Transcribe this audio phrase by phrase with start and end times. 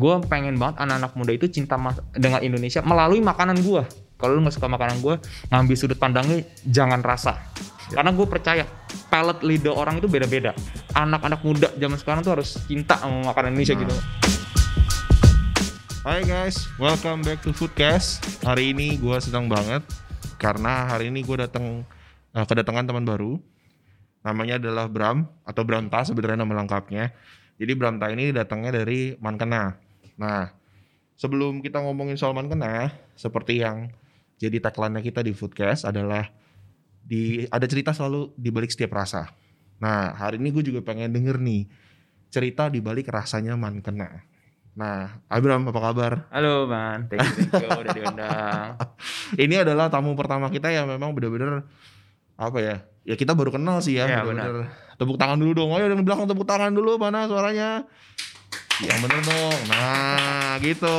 [0.00, 3.84] gue pengen banget anak-anak muda itu cinta mas- dengan Indonesia melalui makanan gue
[4.16, 5.20] kalau lu nggak suka makanan gue
[5.52, 7.36] ngambil sudut pandangnya jangan rasa
[7.92, 8.64] karena gue percaya
[9.12, 10.56] palate lidah orang itu beda-beda
[10.96, 13.82] anak-anak muda zaman sekarang tuh harus cinta sama makanan Indonesia Nah.
[13.84, 13.96] gitu
[16.00, 18.24] Hai guys, welcome back to Foodcast.
[18.40, 19.84] Hari ini gue senang banget
[20.40, 21.84] karena hari ini gue datang
[22.32, 23.36] eh, kedatangan teman baru.
[24.24, 27.12] Namanya adalah Bram atau Bramta sebenarnya nama lengkapnya.
[27.60, 29.76] Jadi Bramta ini datangnya dari Mankena.
[30.20, 30.52] Nah,
[31.16, 33.88] sebelum kita ngomongin soal Mankena, seperti yang
[34.36, 36.28] jadi tagline kita di Foodcast adalah
[37.00, 39.32] di ada cerita selalu di balik setiap rasa.
[39.80, 41.64] Nah, hari ini gue juga pengen denger nih
[42.28, 44.28] cerita di balik rasanya Mankena.
[44.76, 46.12] Nah, Abram apa kabar?
[46.30, 48.68] halo man thank you, thank you udah diundang
[49.42, 51.66] Ini adalah tamu pertama kita yang memang bener-bener
[52.38, 52.76] apa ya?
[53.02, 54.70] Ya kita baru kenal sih ya, Iya, bener-bener.
[54.94, 55.72] Tepuk tangan dulu dong.
[55.72, 57.88] Oh, yang belakang tepuk tangan dulu mana suaranya?
[58.80, 59.60] Yang bener dong.
[59.68, 60.98] Nah, gitu.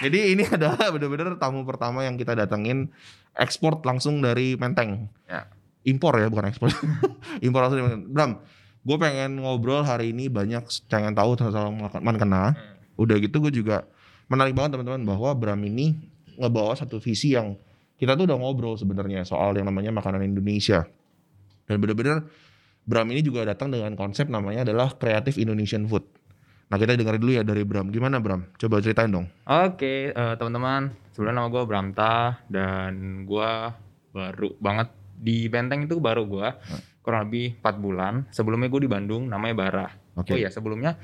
[0.00, 2.88] Jadi ini adalah bener-bener tamu pertama yang kita datengin
[3.34, 5.10] ekspor langsung dari Menteng.
[5.26, 5.46] Ya.
[5.82, 6.70] Impor ya, bukan ekspor.
[7.46, 8.10] Impor langsung dari Menteng.
[8.10, 8.30] Bram,
[8.86, 12.54] gue pengen ngobrol hari ini banyak pengen tahu tentang Mankena.
[12.54, 13.00] Hmm.
[13.00, 13.84] Udah gitu gue juga
[14.30, 15.98] menarik banget teman-teman bahwa Bram ini
[16.38, 17.58] ngebawa satu visi yang
[18.00, 20.86] kita tuh udah ngobrol sebenarnya soal yang namanya makanan Indonesia.
[21.66, 22.24] Dan bener-bener
[22.86, 26.19] Bram ini juga datang dengan konsep namanya adalah Creative Indonesian Food.
[26.70, 27.90] Nah kita dengar dulu ya dari Bram.
[27.90, 28.46] Gimana Bram?
[28.54, 29.26] Coba ceritain dong.
[29.42, 32.14] Oke, eh, teman-teman, sebenarnya nama gue Bramta
[32.46, 33.50] dan gue
[34.14, 36.48] baru banget di Benteng itu baru gue
[37.02, 38.14] kurang lebih 4 bulan.
[38.30, 39.86] Sebelumnya gue di Bandung, namanya Bara.
[40.14, 40.32] Oke.
[40.32, 40.94] Oh iya, sebelumnya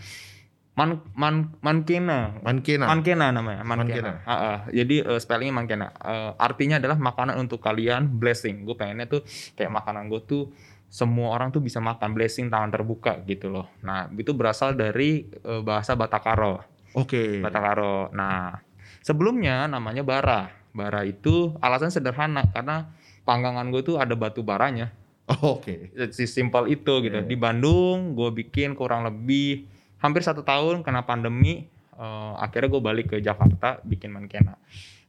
[0.76, 2.36] Man Man Mankena.
[2.44, 2.84] Mankena.
[2.84, 4.12] Mankena namanya, Mankena.
[4.12, 4.12] Mankena.
[4.28, 4.58] Ah, ah.
[4.68, 5.88] Jadi eh, spellingnya Mankena.
[5.88, 8.68] Eh, artinya adalah makanan untuk kalian, blessing.
[8.68, 9.24] Gue pengennya tuh
[9.56, 10.52] kayak makanan gue tuh
[10.96, 13.68] semua orang tuh bisa makan blessing tangan terbuka gitu loh.
[13.84, 16.64] Nah itu berasal dari eh, bahasa Batakaro.
[16.96, 17.44] Oke.
[17.44, 18.08] Batakaro.
[18.16, 18.56] Nah,
[19.04, 20.48] sebelumnya namanya bara.
[20.72, 22.88] Bara itu alasan sederhana karena
[23.28, 24.88] panggangan gue tuh ada batu baranya.
[25.28, 25.92] Oh, Oke.
[26.16, 27.20] Si simpel itu gitu.
[27.20, 27.28] Iya.
[27.28, 29.68] Di Bandung gue bikin kurang lebih
[30.00, 31.68] hampir satu tahun kena pandemi.
[31.96, 34.56] eh, akhirnya gue balik ke Jakarta bikin mankena.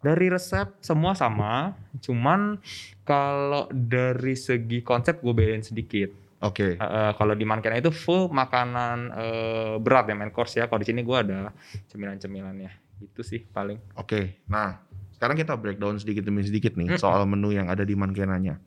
[0.08, 2.64] Dari resep semua sama, cuman
[3.04, 6.08] kalau dari segi konsep gue bedain sedikit.
[6.40, 6.78] Oke.
[6.78, 10.72] Eh, eh, kalau di Mankena itu full makanan eh, berat ya main course ya.
[10.72, 11.52] Kalau di sini gua ada
[11.92, 12.72] cemilan-cemilannya.
[13.04, 13.82] Itu sih paling.
[13.98, 14.46] Oke.
[14.48, 14.78] Nah,
[15.18, 17.02] sekarang kita breakdown sedikit demi sedikit nih Mm.
[17.02, 18.62] soal menu yang ada di Mankenanya.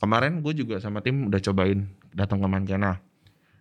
[0.00, 1.84] Kemarin gue juga sama tim udah cobain
[2.16, 3.00] datang ke Mankena.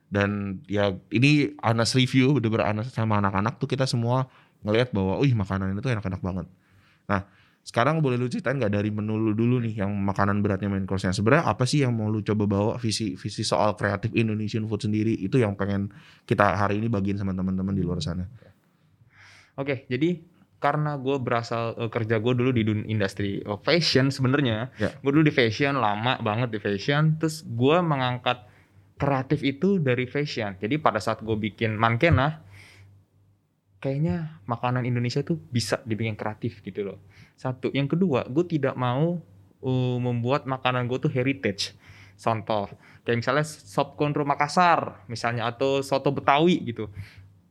[0.08, 4.32] Dan ya ini Anas review, bener-bener Anas sama anak-anak tuh kita semua
[4.64, 6.48] ngelihat bahwa, wih makanan itu enak-enak banget.
[7.06, 7.22] Nah,
[7.66, 11.18] sekarang boleh lu ceritain nggak dari menu lu dulu nih yang makanan beratnya main course-nya.
[11.18, 15.18] Sebenarnya apa sih yang mau lu coba bawa visi visi soal kreatif Indonesian food sendiri
[15.18, 15.90] itu yang pengen
[16.30, 18.30] kita hari ini bagiin sama teman-teman di luar sana.
[19.58, 20.22] Oke, jadi
[20.62, 24.70] karena gue berasal eh, kerja gue dulu di dunia industri oh, fashion sebenarnya.
[24.78, 24.94] Ya.
[25.02, 27.18] Gue dulu di fashion lama banget di fashion.
[27.18, 28.46] Terus gue mengangkat
[29.02, 30.54] kreatif itu dari fashion.
[30.62, 32.45] Jadi pada saat gue bikin mankena,
[33.80, 36.98] kayaknya makanan Indonesia tuh bisa dibikin kreatif gitu loh.
[37.36, 39.20] Satu, yang kedua, gue tidak mau
[39.62, 41.76] uh, membuat makanan gue tuh heritage.
[42.16, 42.72] Contoh,
[43.04, 46.88] kayak misalnya sop konro Makassar, misalnya atau soto Betawi gitu.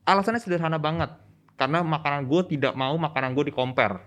[0.09, 1.13] Alasannya sederhana banget,
[1.61, 4.01] karena makanan gue tidak mau makanan gue di compare,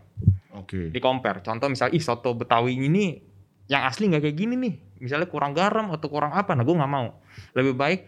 [0.58, 0.90] Oke.
[0.90, 1.46] di compare.
[1.46, 3.22] Contoh misalnya, ih soto Betawi ini
[3.70, 4.74] yang asli nggak kayak gini nih,
[5.04, 7.22] misalnya kurang garam atau kurang apa, nah gue nggak mau.
[7.54, 8.02] Lebih baik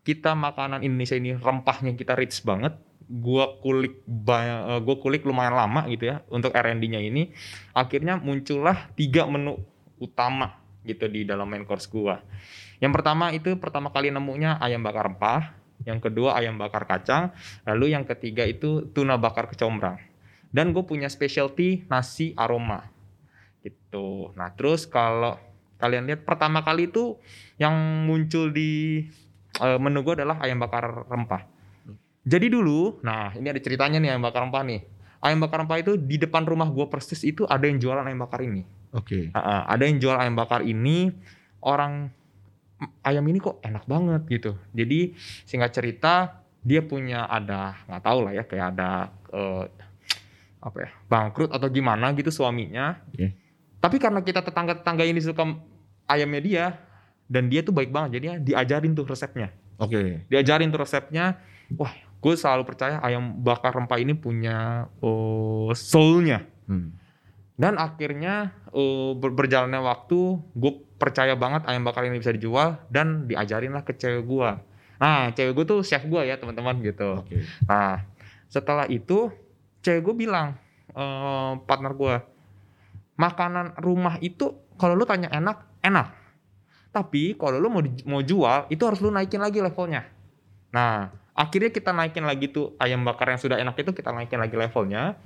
[0.00, 5.90] kita makanan Indonesia ini rempahnya kita rich banget, gua kulik banyak, gua kulik lumayan lama
[5.90, 7.34] gitu ya untuk R&D-nya ini.
[7.74, 9.58] Akhirnya muncullah tiga menu
[9.98, 12.22] utama gitu di dalam main course gua.
[12.78, 15.52] Yang pertama itu pertama kali nemunya ayam bakar rempah,
[15.84, 17.34] yang kedua ayam bakar kacang,
[17.68, 20.00] lalu yang ketiga itu tuna bakar kecombrang.
[20.50, 22.82] Dan gue punya specialty nasi aroma
[23.62, 24.32] gitu.
[24.34, 25.36] Nah terus kalau
[25.80, 27.16] kalian lihat pertama kali itu
[27.56, 29.04] yang muncul di
[29.60, 31.44] eh, menu gue adalah ayam bakar rempah.
[32.20, 34.80] Jadi dulu, nah ini ada ceritanya nih ayam bakar rempah nih.
[35.20, 38.44] Ayam bakar rempah itu di depan rumah gue persis itu ada yang jualan ayam bakar
[38.44, 38.64] ini.
[38.92, 39.32] Oke.
[39.32, 41.14] Ah, ah, ada yang jual ayam bakar ini
[41.64, 42.12] orang
[42.80, 44.52] "M, ayam ini kok enak banget gitu.
[44.76, 45.16] Jadi
[45.48, 48.90] singkat cerita dia punya ada nggak tahu lah ya kayak ada
[49.32, 49.64] eh,
[50.60, 53.00] apa ya bangkrut atau gimana gitu suaminya.
[53.12, 53.32] Oke.
[53.80, 55.56] Tapi karena kita tetangga-tetangga ini suka
[56.04, 56.64] ayamnya dia
[57.30, 59.48] dan dia tuh baik banget jadi diajarin tuh resepnya.
[59.80, 60.28] Oke.
[60.28, 61.40] Diajarin tuh resepnya.
[61.78, 66.44] Wah, gue selalu percaya ayam bakar rempah ini punya oh, soulnya.
[66.68, 66.94] Hmm.
[67.60, 68.56] Dan akhirnya
[69.20, 73.92] ber- berjalannya waktu, gue percaya banget ayam bakar ini bisa dijual dan diajarin lah ke
[73.96, 74.50] cewek gue.
[75.00, 77.20] Nah, cewek gue tuh chef gue ya teman-teman gitu.
[77.20, 77.44] Oke.
[77.68, 78.04] Nah,
[78.48, 79.28] setelah itu
[79.80, 80.56] cewek gue bilang
[80.92, 82.14] eh, partner gue
[83.20, 86.16] makanan rumah itu kalau lu tanya enak enak
[86.90, 90.08] tapi kalau lu mau mau jual itu harus lu naikin lagi levelnya
[90.72, 94.56] nah akhirnya kita naikin lagi tuh ayam bakar yang sudah enak itu kita naikin lagi
[94.58, 95.16] levelnya.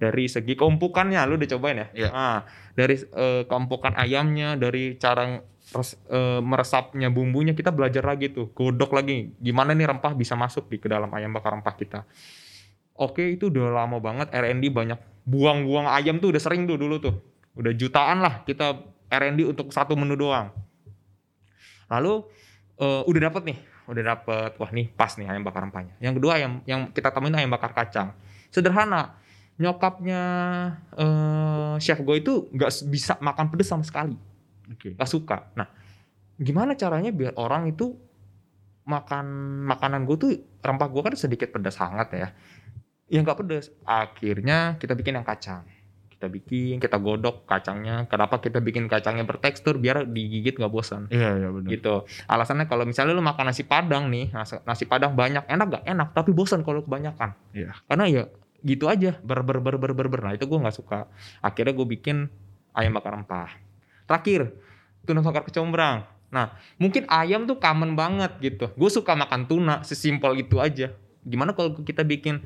[0.00, 1.86] Dari segi keumpukannya lu udah cobain ya?
[1.92, 2.08] Iya.
[2.08, 2.38] Nah,
[2.72, 5.44] dari eh, keumpukan ayamnya dari cara
[5.76, 8.48] res- eh, meresapnya bumbunya kita belajar lagi tuh.
[8.56, 12.00] Godok lagi gimana nih rempah bisa masuk di ke dalam ayam bakar rempah kita.
[12.96, 14.98] Oke itu udah lama banget R&D banyak.
[15.28, 17.14] Buang-buang ayam tuh udah sering tuh dulu tuh.
[17.56, 18.80] Udah jutaan lah kita
[19.12, 20.48] R&D untuk satu menu doang.
[21.92, 22.24] Lalu
[22.80, 23.58] eh, udah dapet nih
[23.90, 25.94] udah dapet wah nih pas nih ayam bakar rempahnya.
[25.98, 28.14] Yang kedua ayam yang kita temuin ayam bakar kacang.
[28.54, 29.18] Sederhana
[29.60, 30.22] nyokapnya
[30.94, 34.14] eh, chef gue itu nggak bisa makan pedes sama sekali.
[34.70, 34.94] Oke.
[34.94, 35.50] nggak suka.
[35.58, 35.66] Nah
[36.38, 37.98] gimana caranya biar orang itu
[38.86, 39.26] makan
[39.68, 40.32] makanan gue tuh
[40.62, 42.28] rempah gue kan sedikit pedas hangat ya.
[43.10, 45.66] Yang nggak pedas akhirnya kita bikin yang kacang
[46.20, 48.04] kita bikin kita godok kacangnya.
[48.04, 49.80] Kenapa kita bikin kacangnya bertekstur?
[49.80, 51.08] Biar digigit nggak bosan.
[51.08, 51.72] Iya, iya benar.
[51.72, 52.04] gitu.
[52.28, 56.12] Alasannya kalau misalnya lu makan nasi padang nih nasi, nasi padang banyak enak gak enak
[56.12, 57.32] tapi bosan kalau kebanyakan.
[57.56, 57.72] Iya.
[57.88, 58.22] karena ya
[58.60, 59.16] gitu aja.
[59.24, 60.20] Ber ber ber ber ber, ber.
[60.20, 61.08] nah itu gue nggak suka.
[61.40, 62.28] Akhirnya gue bikin
[62.76, 63.56] ayam bakar rempah.
[64.04, 64.52] Terakhir
[65.08, 66.04] tuna bakar kecombrang.
[66.28, 68.68] Nah mungkin ayam tuh common banget gitu.
[68.76, 70.92] Gue suka makan tuna sesimpel itu aja.
[71.24, 72.44] Gimana kalau kita bikin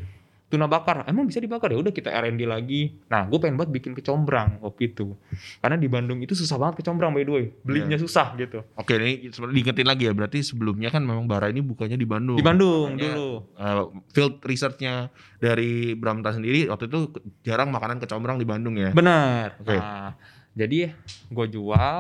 [0.55, 3.93] tuna bakar emang bisa dibakar ya udah kita R&D lagi nah gue pengen banget bikin
[3.99, 5.19] kecombrang waktu itu
[5.59, 9.33] karena di Bandung itu susah banget kecombrang by the way belinya susah gitu Oke, ini
[9.33, 10.13] sebenarnya diingetin lagi ya.
[10.13, 12.37] Berarti sebelumnya kan memang Bara ini bukannya di Bandung.
[12.37, 13.33] Di Bandung Makanya, dulu.
[13.57, 15.09] eh, field researchnya
[15.41, 17.09] dari Bramta sendiri waktu itu
[17.41, 18.93] jarang makanan kecombrang di Bandung ya.
[18.93, 19.57] Benar.
[19.57, 19.73] Oke.
[19.73, 20.13] Nah,
[20.53, 20.93] jadi
[21.33, 21.97] gue jual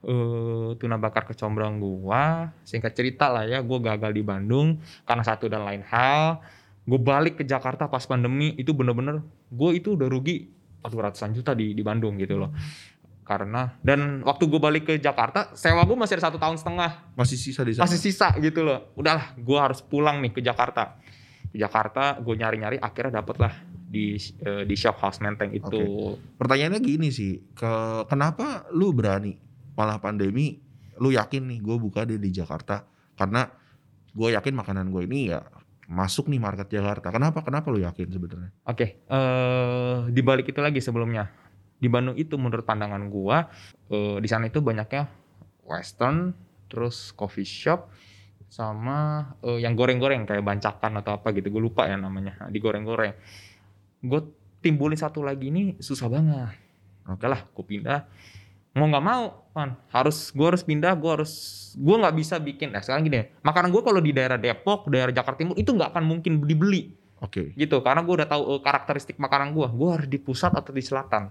[0.00, 2.48] eh tuna bakar kecombrang gua.
[2.64, 6.40] Singkat cerita lah ya, gue gagal di Bandung karena satu dan lain hal.
[6.88, 9.22] Gue balik ke Jakarta pas pandemi itu bener-bener
[9.52, 10.48] gue itu udah rugi
[10.80, 12.50] aduh ratusan juta di di Bandung gitu loh.
[13.24, 17.38] Karena dan waktu gue balik ke Jakarta, sewa gue masih ada satu tahun setengah Masih
[17.38, 17.86] sisa di sana.
[17.86, 18.90] masih sisa gitu loh.
[18.98, 20.98] Udahlah, gue harus pulang nih ke Jakarta.
[21.46, 23.54] Ke Jakarta, gue nyari-nyari, akhirnya dapet lah
[23.86, 25.78] di eh, di shop House Menteng itu.
[26.42, 29.38] Pertanyaannya gini sih, ke kenapa lu berani
[29.78, 30.58] malah pandemi
[31.00, 32.84] lu yakin nih gue buka deh di Jakarta
[33.16, 33.48] karena
[34.12, 35.40] gue yakin makanan gue ini ya
[35.90, 37.10] masuk nih market Jakarta.
[37.10, 37.42] Kenapa?
[37.42, 38.50] Kenapa lu yakin sebenarnya?
[38.62, 41.26] Oke, eh di balik itu lagi sebelumnya.
[41.82, 43.50] Di Bandung itu menurut pandangan gua,
[43.90, 45.10] eh, di sana itu banyaknya
[45.66, 46.30] western,
[46.70, 47.90] terus coffee shop,
[48.46, 51.50] sama eh, yang goreng-goreng kayak bancakan atau apa gitu.
[51.50, 52.38] Gue lupa ya namanya.
[52.46, 53.14] Nah, digoreng-goreng.
[54.06, 54.20] Gue
[54.62, 56.54] timbulin satu lagi ini susah banget.
[57.10, 58.06] Oke lah, gue pindah.
[58.70, 60.94] Mau nggak mau, kan harus gue harus pindah.
[60.94, 61.32] Gue harus
[61.74, 62.70] gue nggak bisa bikin.
[62.70, 66.04] Nah sekarang gini, makanan gue kalau di daerah Depok, daerah Jakarta Timur itu nggak akan
[66.06, 67.00] mungkin dibeli.
[67.20, 67.52] Oke.
[67.52, 70.80] gitu karena gue udah tahu eh, karakteristik makanan gue gue harus di pusat atau di
[70.80, 71.28] selatan.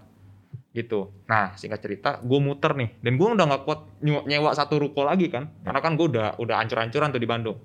[0.69, 1.09] Gitu.
[1.25, 3.01] Nah singkat cerita gue muter nih.
[3.01, 6.37] Dan gue udah nggak kuat nyewa, nyewa satu ruko lagi kan karena kan gue udah
[6.37, 7.57] udah ancur-ancuran tuh di Bandung.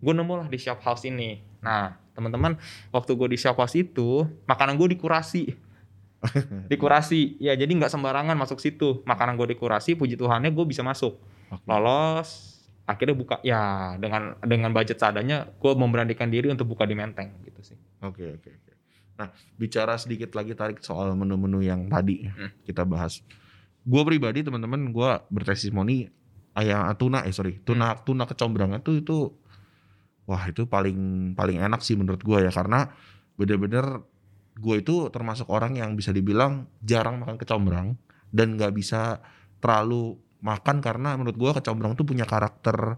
[0.00, 1.44] Gue nemu lah di shop house ini.
[1.60, 2.56] Nah teman-teman
[2.88, 5.52] waktu gue di shop house itu makanan gue dikurasi
[6.72, 11.20] dikurasi ya jadi nggak sembarangan masuk situ makanan gue dikurasi puji Tuhannya gue bisa masuk
[11.52, 11.62] Oke.
[11.68, 17.34] lolos akhirnya buka ya dengan dengan budget seadanya gue memberanikan diri untuk buka di Menteng
[17.42, 18.72] gitu sih Oke oke oke.
[19.16, 22.52] Nah bicara sedikit lagi tarik soal menu-menu yang tadi Hmm.
[22.62, 23.24] kita bahas.
[23.82, 26.06] Gue pribadi teman-teman gue bertestimoni
[26.52, 29.32] ayam tuna eh sorry tuna tuna kecombrang itu itu
[30.26, 32.92] wah itu paling paling enak sih menurut gue ya karena
[33.36, 34.04] bener-bener
[34.56, 37.94] gue itu termasuk orang yang bisa dibilang jarang makan kecombrang
[38.32, 39.20] dan nggak bisa
[39.60, 42.96] terlalu makan karena menurut gue kecombrang tuh punya karakter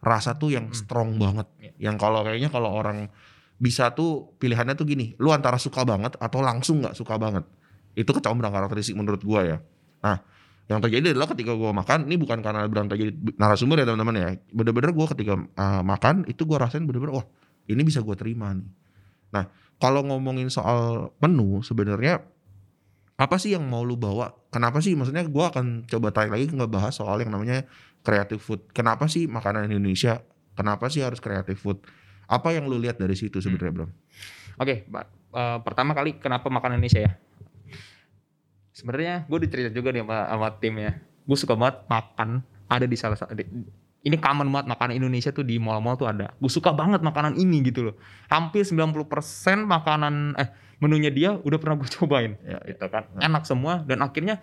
[0.00, 0.76] rasa tuh yang Hmm.
[0.76, 1.72] strong banget Iya.
[1.90, 3.08] yang kalau kayaknya kalau orang
[3.56, 7.44] bisa tuh pilihannya tuh gini lu antara suka banget atau langsung nggak suka banget
[7.92, 9.58] itu kecombrang karakteristik menurut gua ya
[10.00, 10.24] nah
[10.72, 14.28] yang terjadi adalah ketika gua makan ini bukan karena berantem jadi narasumber ya teman-teman ya
[14.48, 17.26] bener-bener gua ketika uh, makan itu gua rasain bener-bener wah
[17.68, 18.68] ini bisa gua terima nih
[19.30, 19.44] nah
[19.80, 22.22] kalau ngomongin soal menu sebenarnya
[23.16, 26.94] apa sih yang mau lu bawa kenapa sih maksudnya gua akan coba tarik lagi ngebahas
[26.94, 27.64] soal yang namanya
[28.04, 30.24] creative food kenapa sih makanan Indonesia
[30.56, 31.80] kenapa sih harus creative food
[32.30, 33.88] apa yang lu lihat dari situ sebenarnya bro
[34.60, 35.06] Oke, Mbak.
[35.32, 37.12] Eh, pertama kali kenapa makan Indonesia ya?
[38.76, 40.92] Sebenarnya gue dicerita juga nih sama, sama tim ya.
[41.24, 43.32] Gue suka banget makan ada di salah satu.
[44.00, 46.32] Ini common banget makanan Indonesia tuh di mall-mall tuh ada.
[46.40, 47.94] Gue suka banget makanan ini gitu loh.
[48.32, 48.96] Hampir 90%
[49.68, 50.48] makanan eh
[50.80, 52.32] menunya dia udah pernah gue cobain.
[52.40, 53.04] Ya, gitu kan.
[53.20, 54.40] Enak semua dan akhirnya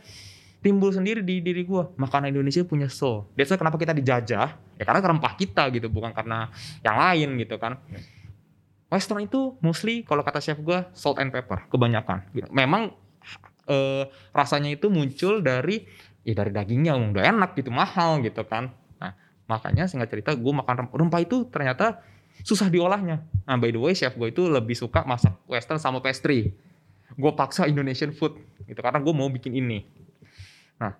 [0.61, 1.83] timbul sendiri di diri gue.
[1.97, 3.25] Makanan Indonesia punya soul.
[3.33, 4.49] That's why kenapa kita dijajah?
[4.77, 6.53] Ya karena rempah kita gitu, bukan karena
[6.85, 7.81] yang lain gitu kan
[8.87, 12.23] Western itu mostly kalau kata chef gue salt and pepper kebanyakan.
[12.31, 12.47] Gitu.
[12.55, 12.95] Memang
[13.67, 15.83] eh, rasanya itu muncul dari
[16.23, 18.71] ya dari dagingnya udah enak gitu mahal gitu kan.
[19.47, 22.03] Makanya singkat cerita gue makan rem- rempah itu ternyata
[22.43, 23.23] susah diolahnya.
[23.47, 26.53] Nah by the way chef gue itu lebih suka masak Western sama pastry.
[27.15, 28.37] Gue paksa Indonesian food
[28.67, 29.87] gitu karena gue mau bikin ini.
[30.77, 30.93] Nah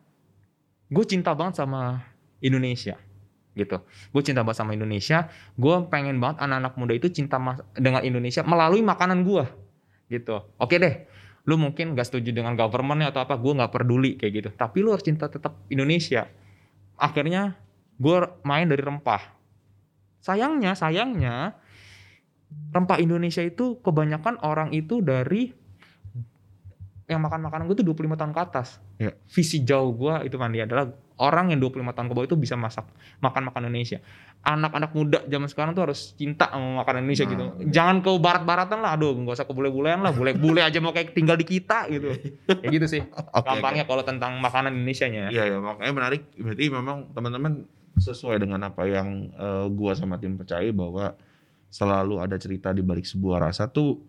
[0.87, 2.01] gue cinta banget sama
[2.39, 2.95] Indonesia
[3.57, 3.81] gitu.
[4.13, 5.27] Gue cinta banget sama Indonesia.
[5.59, 7.37] Gue pengen banget anak-anak muda itu cinta
[7.75, 9.43] dengan Indonesia melalui makanan gue
[10.07, 10.39] gitu.
[10.55, 11.09] Oke deh,
[11.43, 14.49] lu mungkin gak setuju dengan governmentnya atau apa, gue nggak peduli kayak gitu.
[14.55, 16.29] Tapi lu harus cinta tetap Indonesia.
[16.95, 17.59] Akhirnya
[17.97, 19.21] gue main dari rempah.
[20.21, 21.57] Sayangnya, sayangnya
[22.71, 25.51] rempah Indonesia itu kebanyakan orang itu dari
[27.07, 28.83] yang makan makanan gue tuh 25 tahun ke atas.
[28.99, 29.15] Ya.
[29.31, 32.83] Visi jauh gue itu mandi adalah orang yang 25 tahun ke bawah itu bisa masak
[33.23, 34.03] makan makan Indonesia.
[34.43, 37.31] Anak-anak muda zaman sekarang tuh harus cinta sama makanan Indonesia Nah.
[37.31, 37.45] gitu.
[37.71, 41.39] Jangan ke barat-baratan lah, aduh nggak usah ke bule-bulean lah, bule-bule aja mau kayak tinggal
[41.39, 42.11] di kita gitu.
[42.51, 42.99] ya gitu sih.
[43.39, 45.31] Oke, Gampangnya kalau tentang makanan Indonesia-nya.
[45.31, 47.63] Iya ya makanya menarik berarti memang teman-teman
[47.97, 51.17] sesuai dengan apa yang eh, gua sama tim percaya bahwa
[51.67, 53.99] selalu ada cerita di balik sebuah rasa tuh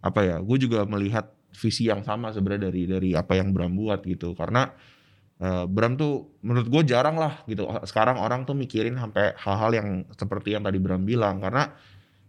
[0.00, 4.00] apa ya gue juga melihat visi yang sama sebenarnya dari dari apa yang Bram buat
[4.06, 4.32] gitu.
[4.38, 4.70] Karena
[5.42, 7.66] eh, Bram tuh menurut gue jarang lah gitu.
[7.84, 11.42] Sekarang orang tuh mikirin sampai hal-hal yang seperti yang tadi Bram bilang.
[11.42, 11.68] Karena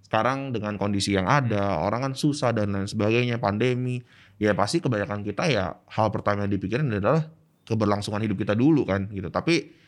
[0.03, 4.03] sekarang dengan kondisi yang ada orang kan susah dan lain sebagainya pandemi.
[4.41, 7.29] Ya pasti kebanyakan kita ya hal pertama yang dipikirin adalah
[7.61, 9.29] keberlangsungan hidup kita dulu kan gitu.
[9.29, 9.80] Tapi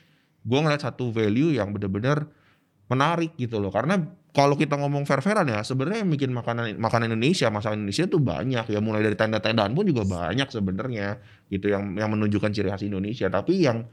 [0.44, 2.28] gue ngeliat satu value yang bener-bener
[2.92, 3.72] menarik gitu loh.
[3.72, 4.00] Karena
[4.34, 8.66] kalau kita ngomong fair-fairan ya sebenarnya yang bikin makanan makanan Indonesia masakan Indonesia tuh banyak
[8.68, 8.80] ya.
[8.84, 13.32] Mulai dari tenda-tendaan pun juga banyak sebenarnya gitu yang yang menunjukkan ciri khas Indonesia.
[13.32, 13.88] Tapi yang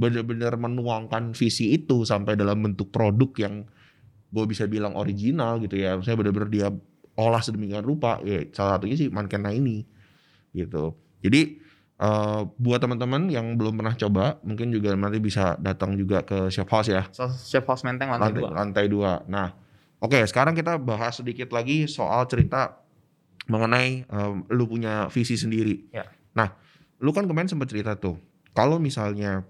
[0.00, 3.54] bener-bener menuangkan visi itu sampai dalam bentuk produk yang
[4.30, 6.00] gue bisa bilang original gitu ya.
[6.00, 6.68] Saya bener-bener dia
[7.20, 9.84] olah sedemikian rupa ya salah satunya sih Mankena ini
[10.56, 10.96] gitu.
[11.20, 11.60] Jadi
[12.00, 16.64] eh, buat teman-teman yang belum pernah coba mungkin juga nanti bisa datang juga ke Chef
[16.66, 17.04] House ya
[17.44, 18.48] Chef House Menteng lantai, lantai, dua.
[18.50, 19.12] lantai dua.
[19.28, 19.52] Nah,
[20.00, 22.80] oke sekarang kita bahas sedikit lagi soal cerita
[23.46, 25.90] mengenai em, lu punya visi sendiri.
[25.90, 26.06] Ya.
[26.32, 26.54] Nah,
[27.02, 28.14] lu kan kemarin sempat cerita tuh,
[28.54, 29.42] kalau misalnya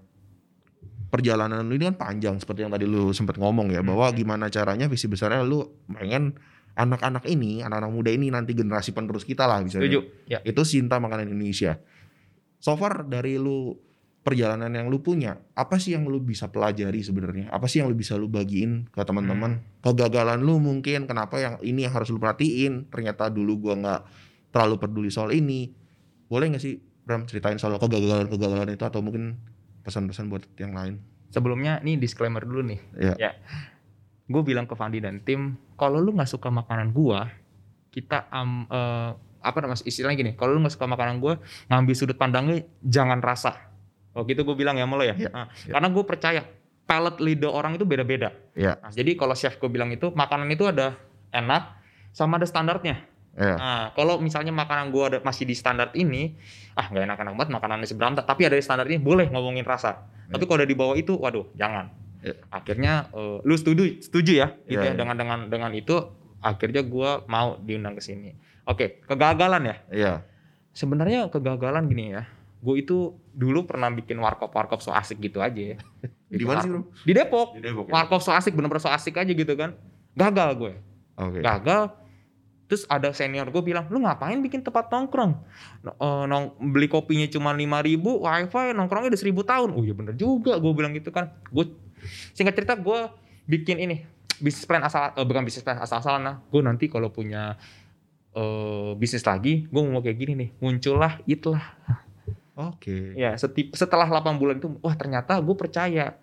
[1.11, 4.15] perjalanan lu ini kan panjang seperti yang tadi lu sempat ngomong ya, bahwa Hmm.
[4.17, 6.33] gimana caranya visi besarnya lu pengen
[6.71, 9.99] anak-anak ini, anak-anak muda ini nanti generasi penerus kita lah bisa Setuju.
[10.25, 10.39] Ya.
[10.41, 11.77] itu cinta makanan Indonesia.
[12.61, 13.73] So far dari lu
[14.21, 17.49] perjalanan yang lu punya, apa sih yang lu bisa pelajari sebenarnya?
[17.49, 19.65] Apa sih yang lu bisa lu bagiin ke teman-teman?
[19.81, 22.85] Kegagalan lu mungkin kenapa yang ini yang harus lu perhatiin?
[22.93, 24.01] Ternyata dulu gua nggak
[24.53, 25.73] terlalu peduli soal ini.
[26.29, 29.41] Boleh nggak sih Bram ceritain soal kegagalan-kegagalan itu atau mungkin
[29.81, 31.01] pesan-pesan buat yang lain?
[31.33, 32.79] Sebelumnya nih disclaimer dulu nih.
[33.17, 33.33] Ya.
[34.29, 37.25] Gue bilang ke Fandi dan tim, kalau lu nggak suka makanan gua,
[37.89, 39.11] kita am, eh,
[39.41, 43.57] apa namanya istilahnya gini, kalau lu nggak suka makanan gua, ngambil sudut pandangnya jangan rasa.
[44.13, 45.15] Oh gitu gue bilang ya sama lo ya.
[45.15, 45.71] Iya, Nah, iya.
[45.71, 46.41] Karena gue percaya
[46.83, 48.35] palate lidah orang itu beda-beda.
[48.59, 48.75] Iya.
[48.83, 50.99] Nah, jadi kalau chef gue bilang itu makanan itu ada
[51.31, 51.79] enak
[52.11, 53.07] sama ada standarnya.
[53.31, 53.55] Ya.
[53.55, 56.35] Nah, kalau misalnya makanan gua ada masih di standar ini,
[56.75, 60.03] ah nggak enak-enak banget makanannya seberantak, tapi ada di standar ini boleh ngomongin rasa.
[60.27, 61.95] Tapi kalau udah di bawah itu, waduh, jangan.
[62.19, 62.35] Ya.
[62.51, 64.99] Akhirnya eh, lu setuju setuju ya, gitu Ya, ya, ya.
[64.99, 65.95] dengan dengan dengan itu
[66.43, 68.35] akhirnya gua mau diundang ke sini.
[68.65, 69.75] Oke, kegagalan ya.
[69.89, 70.13] Iya.
[70.71, 72.23] Sebenarnya kegagalan gini ya.
[72.61, 75.77] Gue itu dulu pernah bikin warkop-warkop so asik gitu aja ya.
[76.29, 76.87] Di mana sih, Bro?
[77.03, 77.47] Di Depok.
[77.57, 77.85] Di Depok.
[77.89, 77.91] ya?
[77.97, 79.73] Warkop so asik bener-bener so asik aja gitu kan.
[80.13, 80.73] Gagal gue
[81.21, 81.39] Oke.
[81.43, 81.91] gagal
[82.65, 85.35] terus ada senior gue bilang lu ngapain bikin tempat nongkrong
[85.83, 89.91] No- eh, nong beli kopinya cuma lima ribu wifi nongkrongnya udah seribu tahun oh iya
[89.91, 91.67] bener juga gue bilang gitu kan gue
[92.31, 93.11] singkat cerita gue
[93.43, 94.07] bikin ini
[94.39, 97.59] bisnis plan asal eh, bukan bisnis plan asal-asalan lah gue nanti kalau punya
[98.35, 101.63] eh, bisnis lagi gue mau kayak gini nih muncullah itlah.
[102.51, 103.15] Oke.
[103.17, 106.19] ya seti- setelah 8 bulan itu wah ternyata gue percaya.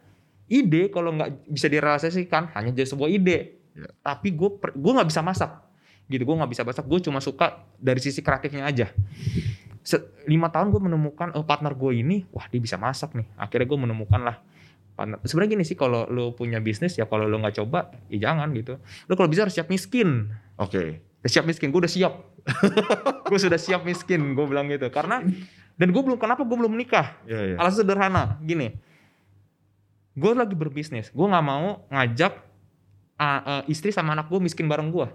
[0.49, 3.61] Ide kalau nggak bisa direalisasikan hanya jadi sebuah ide.
[3.79, 3.87] Ya.
[4.03, 5.51] tapi gue gue nggak bisa masak.
[6.09, 8.89] Gitu gue nggak bisa masak gue cuma suka dari sisi kreatifnya aja.
[10.29, 13.29] Lima tahun gue menemukan oh, partner gue ini wah dia bisa masak nih.
[13.37, 14.37] Akhirnya gue menemukan lah
[14.97, 15.21] partner.
[15.23, 18.81] Sebenarnya gini sih kalau lo punya bisnis ya kalau lo nggak coba ya jangan gitu.
[19.09, 21.08] Lo kalau bisa harus siap miskin Oke.
[21.19, 22.15] Udah siap miskin, gue udah siap.
[23.31, 24.87] gue sudah siap miskin, gue bilang gitu.
[24.95, 25.23] Karena
[25.79, 27.19] dan gue belum kenapa gue belum menikah.
[27.27, 27.57] Iya, iya.
[27.59, 28.75] Alasan sederhana, gini.
[30.19, 32.35] Gue lagi berbisnis, gue nggak mau ngajak
[33.19, 35.07] ah, eh, istri sama anak gue miskin bareng gue.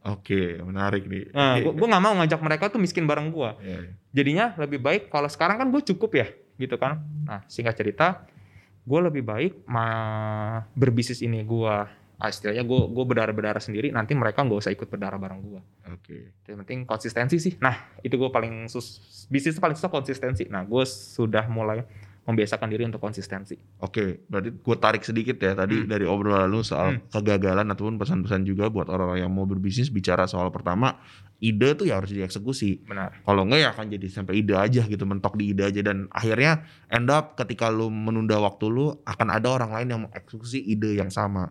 [0.00, 1.28] Oke, menarik nih.
[1.36, 3.50] Nah, gue nggak mau ngajak mereka tuh miskin bareng gue.
[3.60, 3.92] Iya, iya.
[4.16, 6.26] Jadinya lebih baik kalau sekarang kan gue cukup ya,
[6.56, 7.04] gitu kan.
[7.28, 8.24] Nah, singkat cerita,
[8.84, 11.76] gue lebih baik ma berbisnis ini gue
[12.20, 15.60] ah, istilahnya gue gue berdarah berdarah sendiri nanti mereka nggak usah ikut berdarah bareng gue
[15.90, 16.36] Oke.
[16.44, 20.84] yang penting konsistensi sih nah itu gue paling sus bisnis paling susah konsistensi nah gue
[20.84, 21.80] sudah mulai
[22.20, 25.88] membiasakan diri untuk konsistensi Oke, berarti gue tarik sedikit ya tadi Hmm.
[25.88, 27.08] dari obrolan lu soal Hmm.
[27.10, 31.00] kegagalan ataupun pesan-pesan juga buat orang-orang yang mau berbisnis bicara soal pertama
[31.40, 32.84] ide tuh ya harus dieksekusi.
[32.84, 36.06] benar Kalau enggak ya akan jadi sampai ide aja gitu, mentok di ide aja dan
[36.12, 36.60] akhirnya
[36.92, 41.08] end up ketika lu menunda waktu lu akan ada orang lain yang mengeksekusi ide yang
[41.08, 41.48] sama.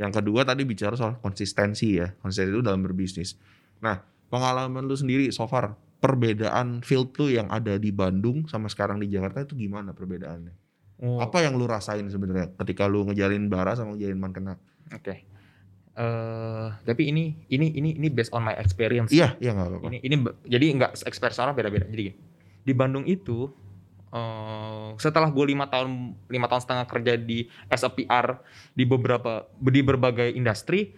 [0.00, 3.36] Yang kedua tadi bicara soal konsistensi ya, konsistensi itu dalam berbisnis.
[3.84, 4.00] Nah,
[4.32, 9.12] pengalaman lu sendiri so far perbedaan field lu yang ada di Bandung sama sekarang di
[9.12, 10.56] Jakarta itu gimana perbedaannya?
[11.00, 14.56] Oh, Apa yang lu rasain sebenarnya ketika lu ngejalin bara sama ngejalin mankena?
[14.90, 15.14] oke
[15.90, 19.86] eh tapi ini ini ini ini based on my experience Iya, iya nggak apa-apa.
[19.90, 20.14] ini ini
[20.46, 22.14] jadi nggak experience orang beda-beda jadi
[22.60, 23.50] di Bandung itu
[24.10, 28.42] eh setelah gue lima tahun lima tahun setengah kerja di as a PR
[28.74, 30.94] di beberapa di berbagai industri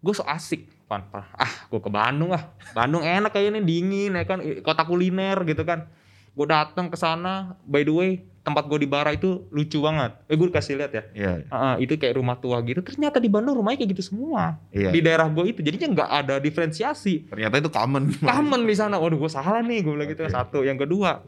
[0.00, 0.68] gue so asik.
[0.90, 2.50] Kan ah gue ke Bandung ah.
[2.74, 5.88] Bandung enak kayaknya dingin ya kan kota kuliner gitu kan.
[6.36, 10.16] Gue datang ke sana by the way tempat gue di bara itu lucu banget.
[10.26, 11.02] Eh gue kasih lihat ya.
[11.12, 12.80] Iya, Ah, ah, itu kayak rumah tua gitu.
[12.80, 14.56] Ternyata di Bandung rumahnya kayak gitu semua.
[14.72, 14.90] Iya.
[14.90, 17.28] di daerah gue itu jadinya nggak ada diferensiasi.
[17.28, 18.08] Ternyata itu common.
[18.24, 18.96] common di sana.
[18.96, 20.24] Waduh, gue salah nih, gue bilang gitu.
[20.24, 20.32] Oke.
[20.32, 21.20] Satu, yang kedua,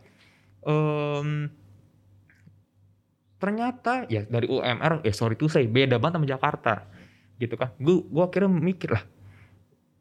[0.66, 1.50] em,
[3.42, 6.74] ternyata ya dari UMR, ya sorry tuh saya beda banget sama Jakarta,
[7.42, 7.74] gitu kan.
[7.82, 9.04] Gue gue akhirnya mikir lah.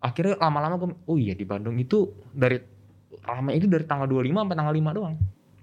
[0.01, 2.57] Akhirnya lama-lama gue, oh iya di Bandung itu dari
[3.21, 5.15] ramai itu dari tanggal 25 sampai tanggal 5 doang.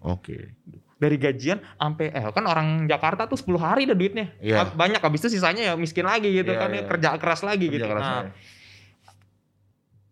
[0.07, 0.55] Oke.
[0.99, 4.35] Dari gajian sampai eh kan orang Jakarta tuh 10 hari dah duitnya.
[4.43, 4.75] Iya.
[4.75, 6.87] Banyak habis itu sisanya ya miskin lagi gitu Iya, kan ya iya.
[6.87, 7.87] kerja keras lagi Kerja gitu.
[7.87, 8.23] keras Nah,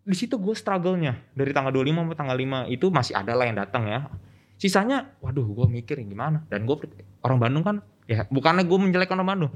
[0.07, 3.59] di situ gue struggle-nya dari tanggal 25 sampai tanggal 5 itu masih ada lah yang
[3.59, 4.07] datang ya.
[4.57, 6.45] Sisanya, waduh gue mikir gimana.
[6.49, 6.77] Dan gue
[7.21, 9.53] orang Bandung kan, ya bukannya gue menjelekkan orang Bandung,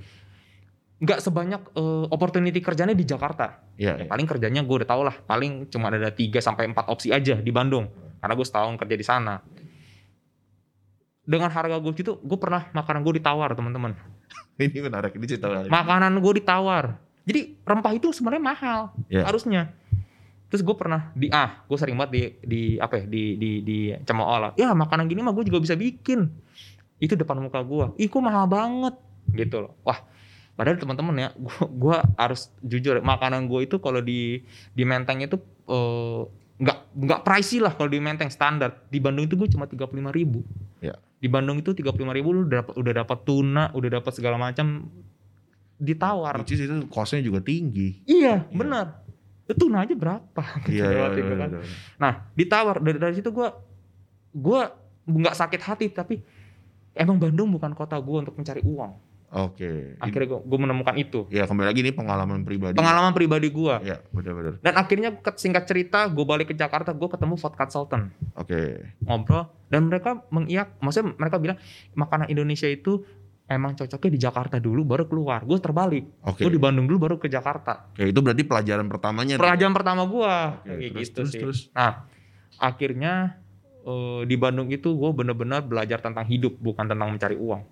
[1.01, 3.65] nggak sebanyak eh, opportunity kerjanya di Jakarta.
[3.81, 4.09] Iya, Ya, iya.
[4.09, 7.49] paling kerjanya gue udah tau lah, paling cuma ada 3 sampai 4 opsi aja di
[7.49, 7.89] Bandung.
[8.21, 9.41] Karena gue setahun kerja di sana.
[11.21, 13.97] Dengan harga gue gitu, gue pernah makanan gue ditawar teman-teman.
[14.61, 15.49] Ini menarik, ini cerita.
[15.49, 17.01] Makanan gue ditawar.
[17.25, 19.25] Jadi rempah itu sebenarnya mahal Iya.
[19.25, 19.73] harusnya.
[20.51, 23.79] Terus gue pernah di ah, gue sering banget di di apa ya di di di
[24.03, 24.51] cemooh lah.
[24.59, 26.27] Ya makanan gini mah gue juga bisa bikin.
[26.99, 27.95] Itu depan muka gue.
[28.03, 28.99] Ih kok mahal banget
[29.31, 29.79] gitu loh.
[29.87, 30.03] Wah
[30.59, 34.45] padahal teman-teman ya, gue gua harus jujur makanan gue itu kalau di
[34.77, 35.39] di Menteng itu
[35.71, 36.21] eh,
[36.61, 38.85] nggak nggak pricey lah kalau di Menteng standar.
[38.91, 40.43] Di Bandung itu gue cuma tiga puluh ribu.
[40.83, 40.99] Ya.
[41.23, 44.37] Di Bandung itu tiga puluh ribu lu udah dapat udah dapat tuna, udah dapat segala
[44.37, 44.91] macam
[45.81, 46.43] ditawar.
[46.43, 48.05] Which itu costnya juga tinggi.
[48.05, 48.53] Iya, Iya.
[48.53, 48.87] benar.
[49.51, 50.43] Itu tuna aja berapa?
[50.63, 51.51] Iya, Gitu iya, waktu itu iya, kan.
[51.51, 51.63] iya.
[51.99, 53.59] Nah, ditawar dari dari situ gua
[54.31, 54.71] gua
[55.11, 56.23] nggak sakit hati tapi
[56.95, 59.11] emang Bandung bukan kota gua untuk mencari uang.
[59.31, 59.99] Oke.
[59.99, 61.27] Akhirnya gua, gua menemukan itu.
[61.35, 62.79] Ya kembali lagi ini pengalaman pribadi.
[62.79, 63.83] Pengalaman pribadi gua.
[63.83, 64.63] Ya, benar-benar.
[64.63, 68.87] Dan akhirnya singkat cerita gue balik ke Jakarta gue ketemu food consultant Oke.
[69.03, 71.59] ngobrol dan mereka mengiak maksudnya mereka bilang
[71.99, 73.03] makanan Indonesia itu
[73.51, 75.43] emang cocoknya di Jakarta dulu baru keluar.
[75.43, 76.07] Gue terbalik.
[76.23, 76.47] Oke.
[76.47, 77.91] gue di Bandung dulu baru ke Jakarta.
[77.91, 79.35] Oke, itu berarti pelajaran pertamanya.
[79.37, 80.33] pelajaran pertama gue
[80.63, 81.41] Oke, kayak terus, gitu terus, sih.
[81.43, 81.61] terus.
[81.75, 82.07] nah
[82.63, 83.43] akhirnya
[83.83, 87.63] eh, di Bandung itu gue bener-bener belajar tentang hidup bukan tentang mencari uang.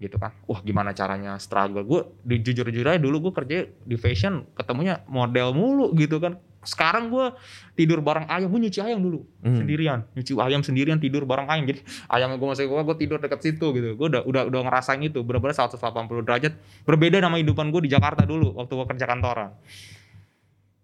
[0.00, 0.32] Gitu kan.
[0.48, 1.84] Wah gimana caranya struggle.
[1.84, 7.10] Gue jujur jujur aja dulu gue kerja di fashion ketemunya model mulu gitu kan sekarang
[7.10, 7.34] gue
[7.74, 9.58] tidur bareng ayam gue nyuci ayam dulu Hmm.
[9.58, 13.42] sendirian nyuci ayam sendirian tidur bareng ayam jadi ayam gue masih gue gue tidur dekat
[13.42, 15.82] situ gitu gue udah udah udah ngerasain itu benar-benar 180
[16.22, 16.52] derajat
[16.86, 19.50] berbeda sama kehidupan gue di Jakarta dulu waktu gue kerja kantoran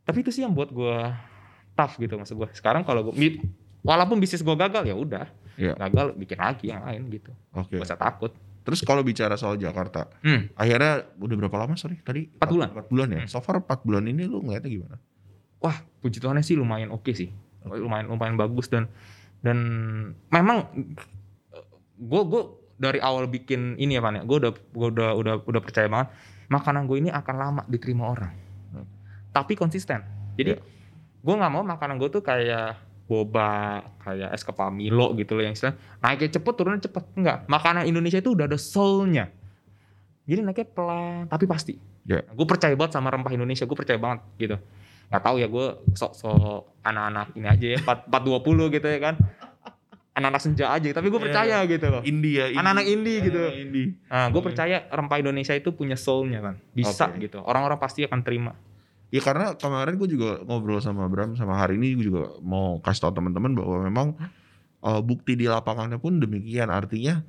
[0.02, 0.98] tapi itu sih yang buat gue
[1.72, 3.14] tough gitu maksud gue sekarang kalau gue
[3.80, 5.26] walaupun bisnis gue gagal ya udah
[5.58, 5.74] Iya.
[5.74, 7.78] gagal bikin lagi yang lain gitu Oke.
[7.78, 8.30] gak usah takut
[8.68, 10.52] Terus kalau bicara soal Jakarta, hmm.
[10.52, 12.28] akhirnya udah berapa lama sorry tadi?
[12.28, 12.68] Empat bulan.
[12.68, 13.20] Empat bulan ya.
[13.24, 13.30] Hmm.
[13.32, 14.96] So far empat bulan ini lu ngeliatnya gimana?
[15.58, 17.30] Wah puji Tuhannya sih lumayan oke sih.
[17.66, 18.86] Lumayan lumayan bagus dan
[19.42, 19.58] dan
[20.30, 20.66] memang
[21.98, 22.42] gue gue
[22.78, 26.14] dari awal bikin ini ya Pan ya gue udah gue udah udah udah percaya banget
[26.46, 28.32] makanan gue ini akan lama diterima orang.
[28.72, 28.86] Hmm.
[29.34, 30.02] tapi konsisten.
[30.38, 30.58] Jadi Ya.
[31.18, 32.78] gue nggak mau makanan gue tuh kayak
[33.10, 37.04] boba kayak es kepal Milo gitu loh yang istilah naiknya cepet turunnya cepet.
[37.18, 39.26] Enggak makanan Indonesia itu udah ada soulnya.
[40.28, 41.74] Jadi naiknya pelan tapi pasti.
[42.08, 42.24] Ya.
[42.24, 43.66] gue percaya banget sama rempah Indonesia.
[43.68, 44.56] Gue percaya banget gitu
[45.08, 45.66] nggak tahu ya gue
[45.96, 49.14] sok-sok anak-anak ini aja ya 4 420 gitu ya kan
[50.18, 53.38] anak-anak senja aja tapi gue Iya, percaya gitu loh India, Anak-anak indie gitu.
[53.54, 53.88] Indie.
[54.10, 54.50] nah gue Oke.
[54.52, 57.30] percaya rempah Indonesia itu punya soulnya kan bisa Oke.
[57.30, 58.52] gitu orang-orang pasti akan terima
[59.08, 63.08] Ya karena kemarin gue juga ngobrol sama Bram sama hari ini gue juga mau kasih
[63.08, 64.08] tau teman-teman bahwa memang
[64.84, 67.24] uh, bukti di lapangannya pun demikian artinya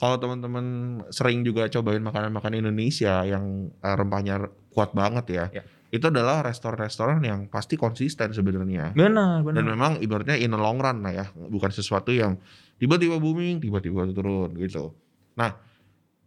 [0.00, 0.64] kalau teman-teman
[1.12, 5.44] sering juga cobain makanan-makanan Indonesia yang uh, rempahnya kuat banget ya.
[5.60, 5.62] Ya.
[5.90, 8.94] Itu adalah restoran-restoran yang pasti konsisten sebenarnya.
[8.94, 9.74] Benar, Dan benar.
[9.74, 12.38] memang ibaratnya in the long run lah ya, bukan sesuatu yang
[12.78, 14.94] tiba-tiba booming, tiba-tiba turun gitu.
[15.34, 15.58] Nah,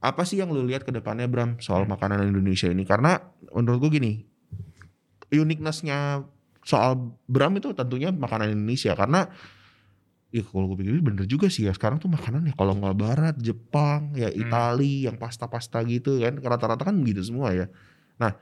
[0.04, 2.84] apa sih yang lu lihat ke depannya Bram soal makanan Indonesia ini?
[2.84, 3.16] Karena
[3.56, 4.20] menurut gue gini,
[5.32, 6.28] uniqueness-nya
[6.68, 9.32] soal Bram itu tentunya makanan Indonesia karena
[10.34, 13.36] ya kalau gue pikir bener juga sih ya sekarang tuh makanan ya kalau nggak Barat,
[13.40, 17.72] Jepang, ya Itali, yang pasta-pasta gitu kan rata-rata kan gitu semua ya.
[18.18, 18.34] Nah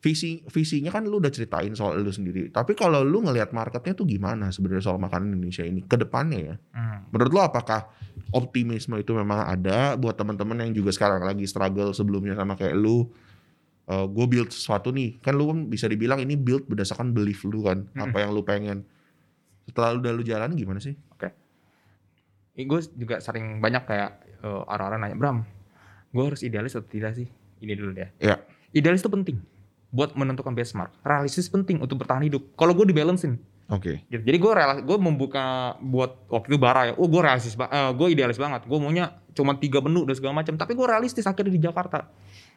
[0.00, 2.48] visi visinya kan lu udah ceritain soal lu sendiri.
[2.48, 6.56] Tapi kalau lu ngelihat marketnya tuh gimana sebenarnya soal makanan Indonesia ini ke depannya ya?
[6.72, 7.06] Hmm.
[7.12, 7.92] Menurut lu apakah
[8.32, 13.08] optimisme itu memang ada buat teman-teman yang juga sekarang lagi struggle sebelumnya sama kayak lu?
[13.90, 17.90] gue build sesuatu nih, kan lu kan bisa dibilang ini build berdasarkan belief lu kan,
[17.90, 18.06] Mm-mm.
[18.06, 18.86] apa yang lu pengen.
[19.66, 20.94] Setelah lu udah lu jalan gimana sih?
[22.66, 24.10] gue juga sering banyak kayak
[24.44, 25.38] eh, orang-orang nanya Bram
[26.10, 27.28] gue harus idealis atau tidak sih
[27.62, 28.36] ini dulu deh Iya.
[28.74, 29.36] idealis itu penting
[29.90, 30.94] buat menentukan benchmark.
[31.02, 32.46] Realistis penting untuk bertahan hidup.
[32.54, 34.02] Kalau gue dibalancein Oke.
[34.06, 34.22] gitu.
[34.22, 36.94] jadi gue rela gue membuka buat waktu itu bara ya.
[36.94, 38.66] Oh gue realistis ba- eh, gue idealis banget.
[38.66, 40.54] Gue maunya cuma tiga menu dan segala macam.
[40.54, 42.06] Tapi gue realistis akhirnya di Jakarta.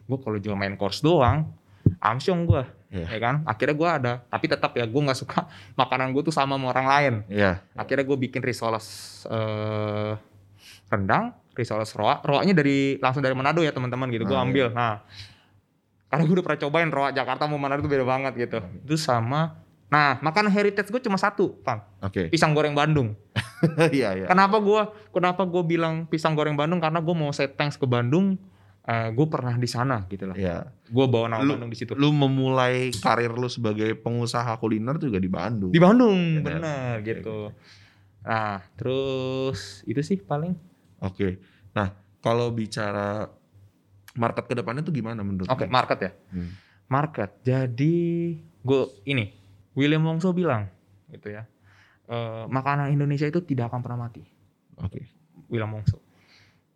[0.04, 1.50] Gue kalau cuma main course doang
[2.00, 3.10] amsyong gue Iya.
[3.10, 3.36] ya kan?
[3.44, 4.14] Akhirnya gue ada.
[4.24, 5.50] Tapi tetap ya gue nggak suka
[5.82, 7.14] makanan gue tuh sama sama orang lain.
[7.28, 7.62] Iya.
[7.74, 8.86] akhirnya gue bikin risoles
[9.26, 10.14] eh,
[10.88, 12.22] rendang risoles roa.
[12.22, 14.26] Roanya dari langsung dari Manado ya teman-teman gitu.
[14.26, 14.70] Gue Ah, ambil.
[14.70, 15.02] nah
[16.14, 19.58] karena gue udah pernah cobain roa Jakarta mau Manado tuh beda banget gitu itu sama
[19.88, 22.30] nah makanan heritage gue cuma satu pan Oke.
[22.30, 23.18] pisang goreng Bandung
[23.90, 24.26] Iya, iya.
[24.26, 28.38] kenapa gue kenapa gue bilang pisang goreng Bandung karena gue mau say thanks ke Bandung
[28.86, 30.70] gue pernah di sana gitu lah Iya.
[30.84, 35.18] gue bawa nama Lu- Bandung di situ Lu memulai karir lu sebagai pengusaha kuliner juga
[35.18, 35.70] di Bandung.
[35.70, 36.60] di Bandung Bener.
[36.60, 37.50] bener gitu
[38.22, 40.54] nah terus itu sih paling
[41.00, 41.36] Oke.
[41.74, 43.28] Nah, kalau bicara
[44.14, 45.72] market ke depannya tuh gimana menurut Oke, lu?
[45.74, 46.12] market ya.
[46.32, 46.50] Hmm.
[46.88, 47.30] Market.
[47.42, 47.96] Jadi
[48.40, 49.34] gue ini
[49.74, 50.70] William Wongso bilang
[51.10, 51.46] gitu ya.
[52.06, 54.22] eh, makanan Indonesia itu tidak akan pernah mati.
[54.78, 55.02] Oke.
[55.50, 55.98] William Wongso.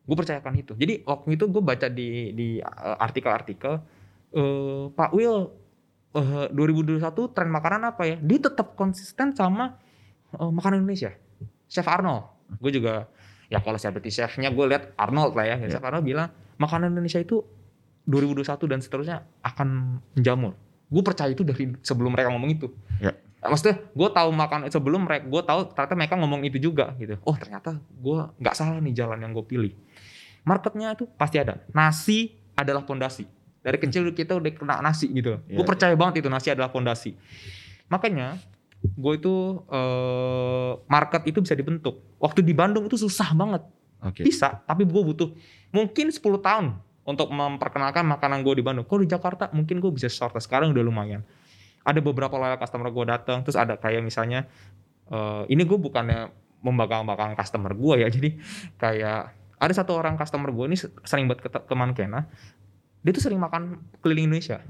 [0.08, 0.74] Gue percayakan itu.
[0.74, 3.74] Jadi waktu itu gue baca di di eh, artikel-artikel
[4.34, 5.52] eh, Pak Will
[6.16, 7.04] eh, 2021
[7.36, 8.18] tren makanan apa ya?
[8.18, 9.78] Dia tetap konsisten sama
[10.34, 11.12] eh, makanan Indonesia.
[11.68, 12.24] Chef Arnold.
[12.58, 13.12] Gue juga
[13.52, 15.56] ya kalau celebrity chefnya gue lihat Arnold lah ya.
[15.60, 15.76] Ya.
[15.76, 17.42] Chef Arnold bilang makanan Indonesia itu
[18.08, 20.56] 2021 dan seterusnya akan menjamur.
[20.88, 22.68] Gue percaya itu dari sebelum mereka ngomong itu.
[23.04, 23.12] Ya.
[23.44, 27.20] Nah, Maksudnya gue tahu makan sebelum mereka gue tahu ternyata mereka ngomong itu juga gitu.
[27.28, 29.74] Oh ternyata gue nggak salah nih jalan yang gue pilih.
[30.48, 31.60] Marketnya itu pasti ada.
[31.76, 33.28] Nasi adalah pondasi.
[33.62, 35.44] Dari kecil kita udah kena nasi gitu.
[35.46, 35.68] Ya, gue ya.
[35.68, 37.14] percaya banget itu nasi adalah pondasi.
[37.92, 38.40] Makanya
[38.82, 39.36] gue itu
[39.68, 42.00] eh, market itu bisa dibentuk.
[42.18, 43.62] Waktu di Bandung itu susah banget.
[44.06, 44.22] Oke.
[44.22, 45.34] Bisa, tapi gue butuh
[45.74, 46.66] mungkin 10 tahun
[47.08, 48.86] untuk memperkenalkan makanan gue di Bandung.
[48.86, 50.36] Kalau di Jakarta mungkin gue bisa short.
[50.44, 51.24] Sekarang udah lumayan.
[51.88, 54.44] Ada beberapa loyal customer gue datang, terus ada kayak misalnya
[55.08, 56.30] eh, ini gue bukannya
[56.62, 58.08] membanggakan customer gue ya.
[58.16, 58.30] Jadi
[58.76, 62.28] kayak ada satu orang customer gue ini sering buat ke, ke Mankena.
[63.02, 64.62] Dia tuh sering makan keliling Indonesia.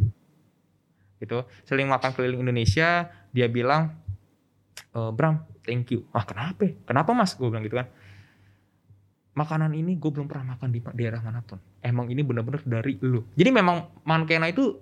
[1.18, 1.42] Gitu.
[1.66, 3.98] Sering makan keliling Indonesia, dia bilang
[4.94, 6.06] "Eh, Bram, thank you.
[6.14, 6.70] Ah, kenapa?
[6.86, 7.34] Kenapa Mas?
[7.34, 7.90] Gue bilang gitu kan
[9.38, 11.62] makanan ini gue belum pernah makan di daerah mana pun.
[11.86, 13.22] Emang ini bener-bener dari lu.
[13.38, 14.82] Jadi memang Mankena itu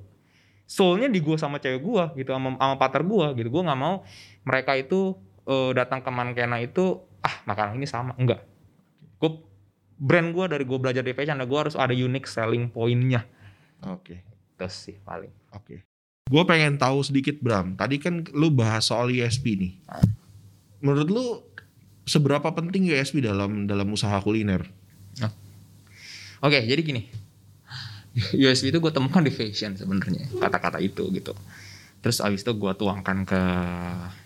[0.63, 3.49] soulnya di gue sama cewek gue gitu, sama, sama partner gue gitu.
[3.51, 4.07] Gue nggak mau
[4.47, 8.15] mereka itu eh, datang ke Mankena itu ah makanan ini sama.
[8.15, 8.47] Enggak.
[9.19, 9.43] Gue
[9.99, 13.27] brand gue dari gue belajar di fashion, gue harus ada unique selling pointnya.
[13.83, 14.23] Oke.
[14.55, 15.35] Terus sih paling.
[15.51, 15.83] Oke.
[16.25, 17.75] Gue pengen tahu sedikit Bram.
[17.75, 19.73] Tadi kan lu bahas soal USP nih.
[20.79, 21.25] Menurut lu
[22.05, 24.65] seberapa penting USP dalam dalam usaha kuliner?
[26.45, 27.01] Oke, jadi gini.
[28.45, 31.33] USB itu gue temukan di fashion sebenarnya kata-kata itu gitu.
[32.05, 33.41] Terus abis itu gue tuangkan ke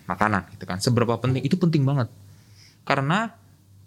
[0.04, 0.78] makanan gitu kan.
[0.78, 1.42] Seberapa penting?
[1.42, 2.12] Itu penting banget.
[2.84, 3.32] Karena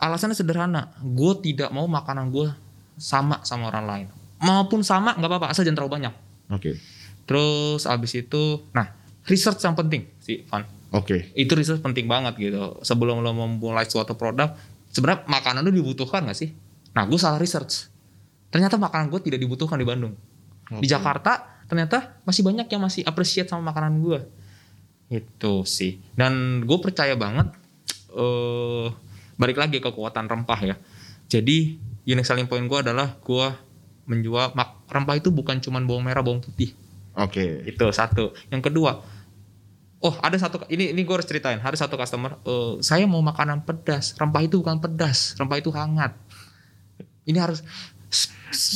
[0.01, 0.91] alasannya sederhana.
[0.99, 2.49] Gue tidak mau makanan gue
[2.97, 4.07] sama sama orang lain.
[4.41, 6.13] Maupun sama nggak apa-apa asal jangan terlalu banyak.
[6.51, 6.71] Oke.
[7.23, 8.91] Terus abis itu, nah
[9.29, 10.67] research yang penting sih, Van.
[10.93, 11.33] Oke.
[11.33, 12.77] Itu research penting banget gitu.
[12.85, 14.53] Sebelum lo memulai suatu produk,
[14.93, 16.53] sebenarnya makanan itu dibutuhkan gak sih?
[16.93, 17.89] Nah, gue salah research.
[18.53, 20.13] Ternyata makanan gue tidak dibutuhkan di Bandung.
[20.69, 20.93] Di Oke.
[20.93, 24.19] Jakarta ternyata masih banyak yang masih appreciate sama makanan gue.
[25.09, 25.97] Itu sih.
[26.13, 27.49] Dan gue percaya banget
[28.13, 28.87] eh
[29.41, 30.75] balik lagi ke kekuatan rempah ya.
[31.25, 33.47] Jadi unique selling point gue adalah gue
[34.05, 36.77] menjual mak- rempah itu bukan cuma bawang merah, bawang putih.
[37.17, 37.65] Oke.
[37.65, 38.37] Itu satu.
[38.53, 39.01] Yang kedua,
[40.03, 41.57] oh ada satu ini ini gue harus ceritain.
[41.57, 44.13] Ada satu customer, eh, saya mau makanan pedas.
[44.13, 46.13] Rempah itu bukan pedas, rempah itu hangat.
[47.23, 47.63] Ini harus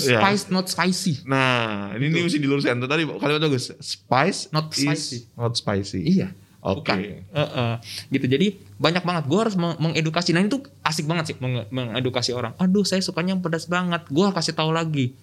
[0.02, 0.18] Iya.
[0.18, 1.22] Spice not spicy.
[1.24, 3.70] Nah, ini, ini mesti diluruskan tuh tadi kalimat bagus.
[3.78, 5.18] Spice Not is spicy.
[5.38, 6.02] not spicy.
[6.02, 6.34] Iya.
[6.58, 6.90] Oke.
[6.90, 6.98] Bukan.
[7.30, 7.74] Heeh.
[8.10, 8.26] gitu.
[8.26, 9.24] Jadi banyak banget.
[9.30, 10.34] Gue harus meng- mengedukasi.
[10.34, 12.58] Nah itu asik banget sih meng- mengedukasi orang.
[12.58, 14.02] Aduh saya sukanya yang pedas banget.
[14.10, 15.14] Gue kasih tahu lagi,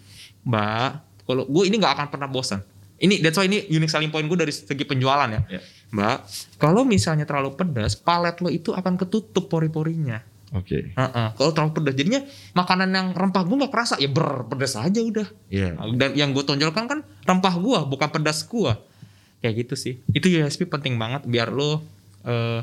[0.43, 0.90] Mbak.
[1.27, 2.62] Kalau gue ini nggak akan pernah bosan.
[2.95, 5.40] Ini that's why ini unique selling point gue dari segi penjualan ya.
[5.51, 5.61] Ya.
[5.92, 6.16] Mbak,
[6.57, 10.23] kalau misalnya terlalu pedas, palet lo itu akan ketutup pori-porinya.
[10.55, 10.94] Oke.
[10.94, 11.29] Heeh.
[11.35, 12.20] Kalau terlalu pedas, jadinya
[12.55, 15.27] makanan yang rempah gue nggak kerasa ya berpedas aja udah.
[15.51, 15.75] Iya.
[15.99, 18.79] Dan yang gue tonjolkan kan rempah gua, bukan pedas gua.
[19.42, 19.94] Kayak gitu sih.
[20.14, 21.83] Itu USP penting banget biar lo
[22.25, 22.62] eh,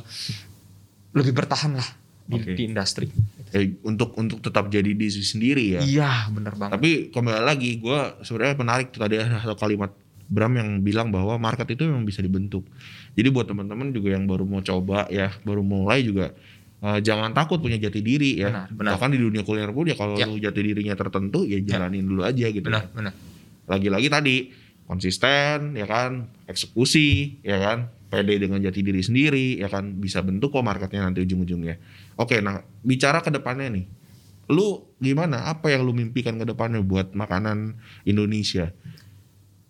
[1.11, 1.89] lebih bertahan lah
[2.25, 2.51] di, Oke.
[2.55, 3.07] di industri.
[3.51, 5.81] Eh, untuk untuk tetap jadi diri sendiri ya.
[5.83, 6.79] Iya, bener banget.
[6.79, 9.91] Tapi kembali lagi, gue sebenarnya menarik tuh tadi ada satu kalimat
[10.31, 12.63] Bram yang bilang bahwa market itu memang bisa dibentuk.
[13.11, 16.31] Jadi buat teman-teman juga yang baru mau coba ya, baru mulai juga
[16.81, 18.49] eh, jangan takut punya jati diri ya.
[18.49, 18.91] Benar, benar.
[18.97, 20.25] Bahkan di dunia kuliner pun ya kalau Ya.
[20.25, 22.63] lu jati dirinya tertentu ya jalanin dulu aja gitu.
[22.65, 23.13] benar, benar.
[23.69, 24.35] Lagi-lagi tadi
[24.87, 30.51] konsisten ya kan, eksekusi ya kan, pede dengan jati diri sendiri ya kan bisa bentuk
[30.51, 31.79] kok marketnya nanti ujung-ujungnya.
[32.19, 33.85] Oke, nah bicara ke depannya nih.
[34.51, 35.47] Lu gimana?
[35.47, 38.75] Apa yang lu mimpikan ke depannya buat makanan Indonesia?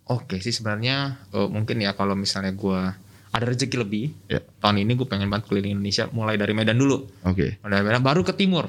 [0.09, 2.97] Oke sih sebenarnya eh, mungkin ya kalau misalnya gua
[3.31, 4.39] ada rezeki lebih Ya.
[4.59, 7.57] tahun ini gue pengen banget keliling Indonesia mulai dari Medan dulu Oke.
[7.59, 8.67] mulai dari Medan baru ke timur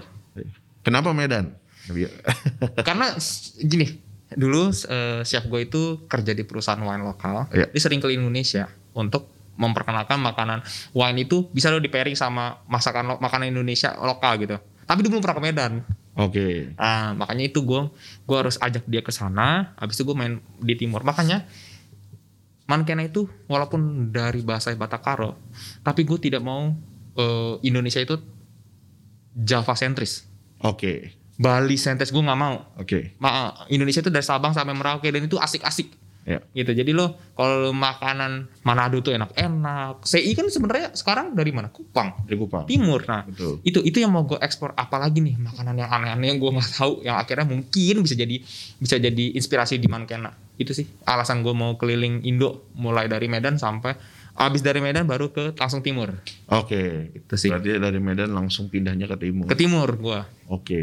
[0.82, 1.54] Kenapa Medan?
[2.78, 3.98] karena s- gini
[4.32, 7.68] dulu eh, chef gue itu kerja di perusahaan wine lokal Iya.
[7.68, 13.04] dia sering keliling Indonesia untuk memperkenalkan makanan wine itu bisa lo di pairing sama masakan
[13.08, 15.72] lo- makanan Indonesia lokal gitu tapi dia belum pernah ke Medan
[16.12, 16.76] Oke.
[16.76, 17.88] Ah, makanya itu gue
[18.22, 21.48] gue harus ajak dia ke sana habis itu gue main di timur makanya
[22.72, 25.36] Mankena itu walaupun dari bahasa Batakaro
[25.80, 26.72] tapi gue tidak mau
[27.14, 28.16] eh, Indonesia itu
[29.34, 30.24] Java sentris
[30.58, 31.12] Oke.
[31.34, 33.16] Bali sentris gue nggak mau Oke.
[33.18, 36.38] Ma- Indonesia itu dari Sabang sampai Merauke dan itu asik-asik Ya.
[36.54, 42.14] gitu jadi lo kalau makanan Manado tuh enak-enak CI kan sebenarnya sekarang dari mana Kupang
[42.22, 42.62] Dari Kupang.
[42.62, 43.58] Timur nah Betul.
[43.66, 47.02] itu itu yang mau gue ekspor apalagi nih makanan yang aneh-aneh yang gue nggak tahu
[47.02, 48.38] yang akhirnya mungkin bisa jadi
[48.78, 50.30] bisa jadi inspirasi di Mankena
[50.62, 53.94] itu sih alasan gue mau keliling Indo mulai dari Medan sampai
[54.32, 56.14] abis dari Medan baru ke langsung timur
[56.48, 57.12] Oke.
[57.12, 59.44] itu sih Berarti dari Medan langsung pindahnya ke timur.
[59.44, 60.80] ke timur gue Oke.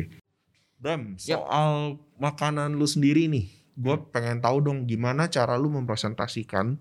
[0.75, 1.43] Bram, Yap.
[1.43, 1.71] soal
[2.15, 3.51] makanan lu sendiri nih.
[3.73, 6.79] Gue pengen tahu dong gimana cara lu mempresentasikan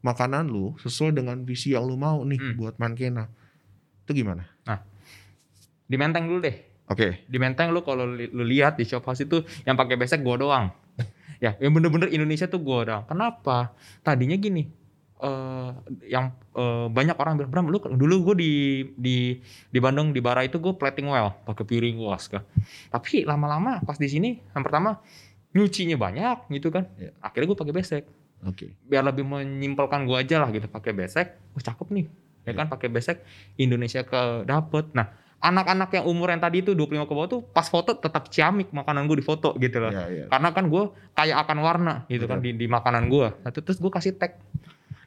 [0.00, 2.54] makanan lu sesuai dengan visi yang lu mau nih Hmm.
[2.54, 3.28] buat Mankena.
[4.00, 4.48] Itu gimana?
[5.84, 7.24] di Menteng dulu deh Oke.
[7.24, 10.36] di Menteng lu kalau li- lu lihat di shop house itu yang pakai besek gue
[10.38, 10.72] doang
[11.44, 13.04] ya yang bener-bener Indonesia tuh gue doang.
[13.04, 13.74] Kenapa?
[14.00, 14.84] Tadinya gini
[15.24, 15.70] eh
[16.10, 18.52] yang eh, banyak orang bilang Bram lu dulu gue di
[18.98, 19.16] di
[19.70, 22.42] di Bandung di Bara itu gue plating well pakai piring was kan
[22.90, 25.00] tapi lama-lama pas di sini yang pertama
[25.54, 26.90] nyucinya banyak gitu kan.
[26.98, 27.14] Ya.
[27.22, 28.04] akhirnya gue pakai besek.
[28.44, 28.76] Oke.
[28.84, 30.66] biar lebih menyimpelkan gue aja lah gitu.
[30.68, 32.06] Pakai besek wah cakep nih.
[32.44, 32.52] Ya Ya.
[32.60, 33.24] kan pakai besek
[33.56, 34.92] Indonesia ke dapet.
[34.92, 35.08] Nah
[35.44, 39.04] anak-anak yang umur yang tadi itu 25 ke bawah tuh pas foto tetap ciamik makanan
[39.04, 40.24] gue di foto gitu loh Iya, iya.
[40.32, 42.60] karena kan gue kayak akan warna gitu kan di, Betul.
[42.64, 44.40] di makanan gue nah, terus gue kasih tag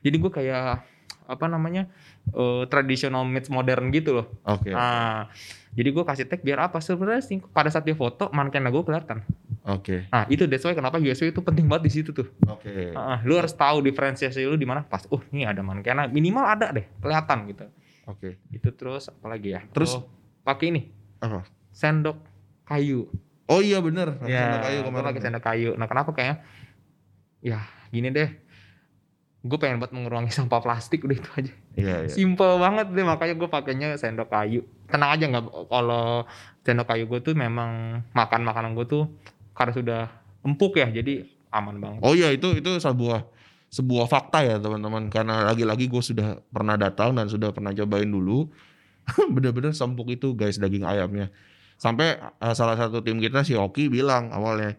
[0.06, 0.86] jadi gue kayak
[1.28, 1.90] apa namanya
[2.32, 4.70] eh, traditional meets modern gitu loh Oke.
[4.70, 5.28] nah
[5.74, 9.26] jadi gue kasih tag biar apa sebenarnya sih pada saat dia foto mankennya gue kelihatan
[9.68, 10.08] Oke.
[10.08, 12.94] nah itu that's why kenapa USP itu penting banget di situ tuh Oke.
[12.94, 15.04] Ah, lu harus tahu diferensiasi lu di mana pas.
[15.12, 17.68] Oh, ini ada mankena minimal ada deh, kelihatan gitu.
[18.08, 18.40] Oke.
[18.50, 19.62] Itu terus apalagi ya?
[19.76, 20.00] Terus?
[20.00, 20.08] Oh,
[20.48, 20.82] pakai ini
[21.20, 21.44] Apa?
[21.76, 22.16] sendok
[22.64, 23.12] kayu.
[23.48, 24.16] Oh iya bener.
[24.24, 25.06] Ya, Sendok kayu kemarin.
[25.08, 25.70] pakai sendok kayu.
[25.76, 26.36] Nah, kenapa kayaknya?
[27.40, 28.28] Ya, gini deh.
[29.40, 31.54] Gue pengen buat mengurangi sampah plastik udah itu aja.
[31.78, 32.12] Iya, iya.
[32.12, 34.68] Simple banget deh makanya gue pakainya sendok kayu.
[34.88, 36.28] Tenang aja nggak kalau
[36.64, 39.04] sendok kayu gue tuh memang makan makanan gue tuh
[39.56, 40.02] karena sudah
[40.44, 42.00] empuk ya jadi aman banget.
[42.04, 43.24] Oh iya itu itu sebuah
[43.68, 48.48] sebuah fakta ya teman-teman karena lagi-lagi gue sudah pernah datang dan sudah pernah cobain dulu
[49.34, 51.32] bener-bener sempuk itu guys daging ayamnya
[51.76, 54.76] sampai eh, salah satu tim kita si Oki bilang awalnya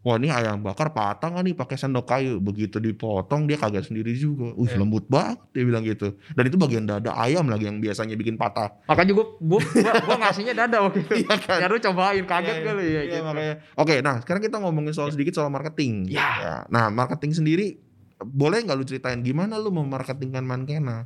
[0.00, 4.16] wah ini ayam bakar patah nggak nih pakai sendok kayu begitu dipotong dia kaget sendiri
[4.16, 4.80] juga wih Iya.
[4.80, 8.80] lembut banget dia bilang gitu dan itu bagian dada ayam lagi yang biasanya bikin patah
[8.88, 11.20] Makanya gue gue gue ngasihnya dada waktu itu.
[11.20, 11.58] Iya kan?
[11.60, 13.22] Ya lu cobain kaget Iya, kali ya iya, gitu.
[13.22, 13.54] makanya.
[13.76, 16.08] Oke, nah sekarang kita ngomongin soal sedikit soal marketing.
[16.08, 16.64] Ya.
[16.72, 17.76] Nah, marketing sendiri
[18.18, 21.04] boleh nggak lu ceritain gimana lu memarketingkan Mankena?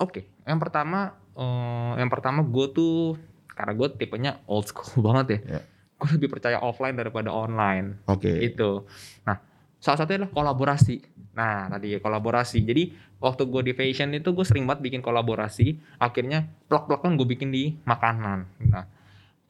[0.00, 3.16] Oke, yang pertama eh, yang pertama gue tuh
[3.52, 5.58] karena gue tipenya old school banget ya.
[5.58, 5.60] Ya.
[6.00, 8.30] Gue lebih percaya offline daripada online Oke.
[8.42, 8.82] itu.
[9.22, 9.38] Nah,
[9.78, 10.96] salah satunya adalah kolaborasi.
[11.32, 12.58] Nah, tadi ya kolaborasi.
[12.66, 12.92] Jadi
[13.22, 15.78] waktu gue di fashion itu gue sering banget bikin kolaborasi.
[16.02, 18.50] Akhirnya plak-plakan gue bikin di makanan.
[18.66, 18.84] Nah,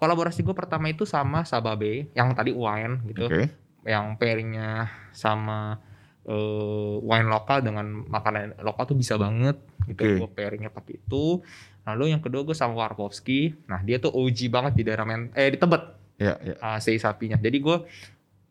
[0.03, 3.55] kolaborasi gue pertama itu sama Sababe yang tadi wine gitu Oke.
[3.87, 5.79] yang pairingnya sama
[6.27, 10.19] eh, wine lokal dengan makanan lokal tuh bisa banget gitu Oke.
[10.19, 11.39] gue pairingnya pakai itu
[11.83, 15.51] lalu yang kedua gue sama Warkowski nah dia tuh OG banget di daerah men eh
[15.51, 16.55] di Tebet Ya, ya.
[16.63, 17.35] uh, sei sapinya.
[17.41, 17.77] Jadi gue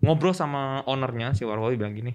[0.04, 2.10] ngobrol sama ownernya si Warwawi bilang gini,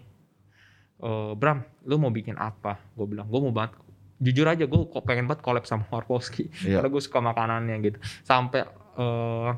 [0.98, 2.83] e, Bram, lu mau bikin apa?
[2.98, 3.79] Gue bilang, gue mau banget.
[4.18, 6.50] Jujur aja gue kok pengen banget collab sama Warkowski.
[6.66, 6.83] Iya.
[6.83, 7.98] Karena gue suka makanannya gitu.
[8.26, 9.50] Sampai eh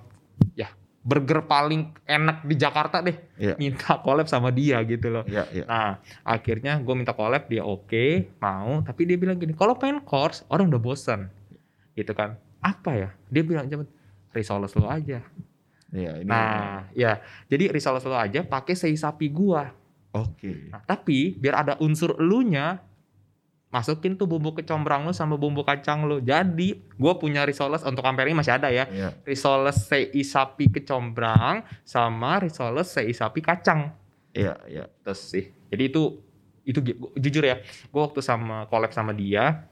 [0.59, 0.69] ya
[0.99, 3.17] burger paling enak di Jakarta deh.
[3.41, 3.57] Iya.
[3.57, 5.25] Minta collab sama dia gitu loh.
[5.25, 5.65] Ya, ya.
[5.65, 10.45] Nah akhirnya gue minta collab dia oke mau tapi dia bilang gini kalau pengen course
[10.53, 11.33] orang udah bosan
[11.99, 13.91] gitu kan apa ya dia bilang cepet
[14.31, 15.23] risoles lo aja
[15.89, 16.29] Ya, ini.
[16.29, 17.21] Nah, ya.
[17.49, 19.73] Jadi risoles lo aja pakai sei sapi gua.
[20.13, 20.69] Oke.
[20.69, 22.81] Nah, tapi biar ada unsur elunya
[23.69, 26.21] masukin tuh bumbu kecombrang lu sama bumbu kacang lu.
[26.21, 28.85] Jadi, gua punya risoles untuk ampere ini masih ada ya.
[28.93, 29.17] Ya.
[29.25, 33.93] Risoles sei sapi kecombrang sama risoles sei sapi kacang.
[34.37, 34.93] Ya, ya.
[35.05, 35.45] Terus sih.
[35.73, 36.21] Jadi itu
[36.69, 36.85] itu
[37.17, 39.65] jujur ya, gua waktu sama collab sama dia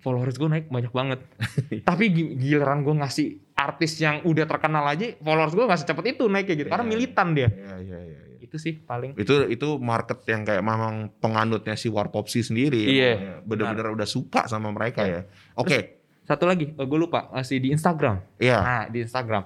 [0.00, 1.20] followers gue naik banyak banget.
[1.88, 6.24] Tapi gi- giliran gue ngasih artis yang udah terkenal aja, followers gue nggak secepat itu
[6.26, 6.68] naik kayak gitu.
[6.68, 6.90] Karena Iya.
[6.90, 7.48] militan dia.
[7.48, 8.00] Ya, ya, ya.
[8.16, 8.20] ya.
[8.40, 9.14] Itu sih paling.
[9.14, 12.82] Itu itu market yang kayak memang penganutnya si Warpopsi sendiri.
[12.82, 13.34] Iya, ya.
[13.44, 15.28] Bener-bener udah suka sama mereka ya.
[15.54, 16.00] Oke.
[16.24, 18.22] Satu lagi, gue lupa masih di Instagram.
[18.38, 18.58] Iya.
[18.58, 19.42] Nah di Instagram.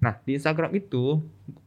[0.00, 1.20] Nah di Instagram itu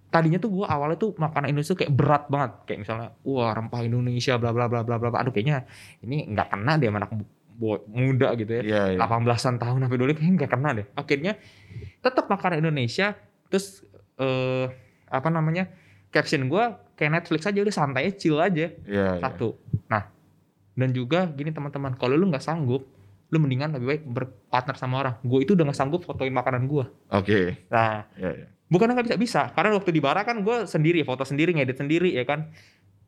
[0.09, 2.51] tadinya tuh gue awalnya tuh makanan Indonesia kayak berat banget.
[2.65, 5.09] Kayak misalnya, wah rempah Indonesia, bla bla bla bla bla.
[5.15, 5.63] Aduh kayaknya
[6.01, 7.11] ini nggak kena deh anak
[7.57, 8.61] muda gitu ya.
[8.61, 8.99] Iya, iya.
[8.99, 10.85] 18-an tahun sampai dulu kayaknya nggak kena deh.
[10.93, 11.33] Akhirnya
[11.99, 13.15] tetap makanan Indonesia.
[13.47, 13.83] Terus
[14.15, 14.67] eh
[15.05, 15.69] apa namanya
[16.09, 16.63] caption gue
[16.95, 19.21] kayak Netflix aja udah santai chill aja Iya, iya.
[19.21, 19.55] satu.
[19.87, 20.07] Nah
[20.75, 22.83] dan juga gini teman-teman kalau lu nggak sanggup
[23.31, 25.15] lu mendingan lebih baik berpartner sama orang.
[25.23, 26.85] Gue itu udah nggak sanggup fotoin makanan gue.
[27.11, 27.67] Oke.
[27.67, 28.47] Nah Iya, iya.
[28.65, 32.09] bukan nggak bisa bisa karena waktu di bara kan gue sendiri foto sendiri ngedit sendiri
[32.11, 32.49] ya kan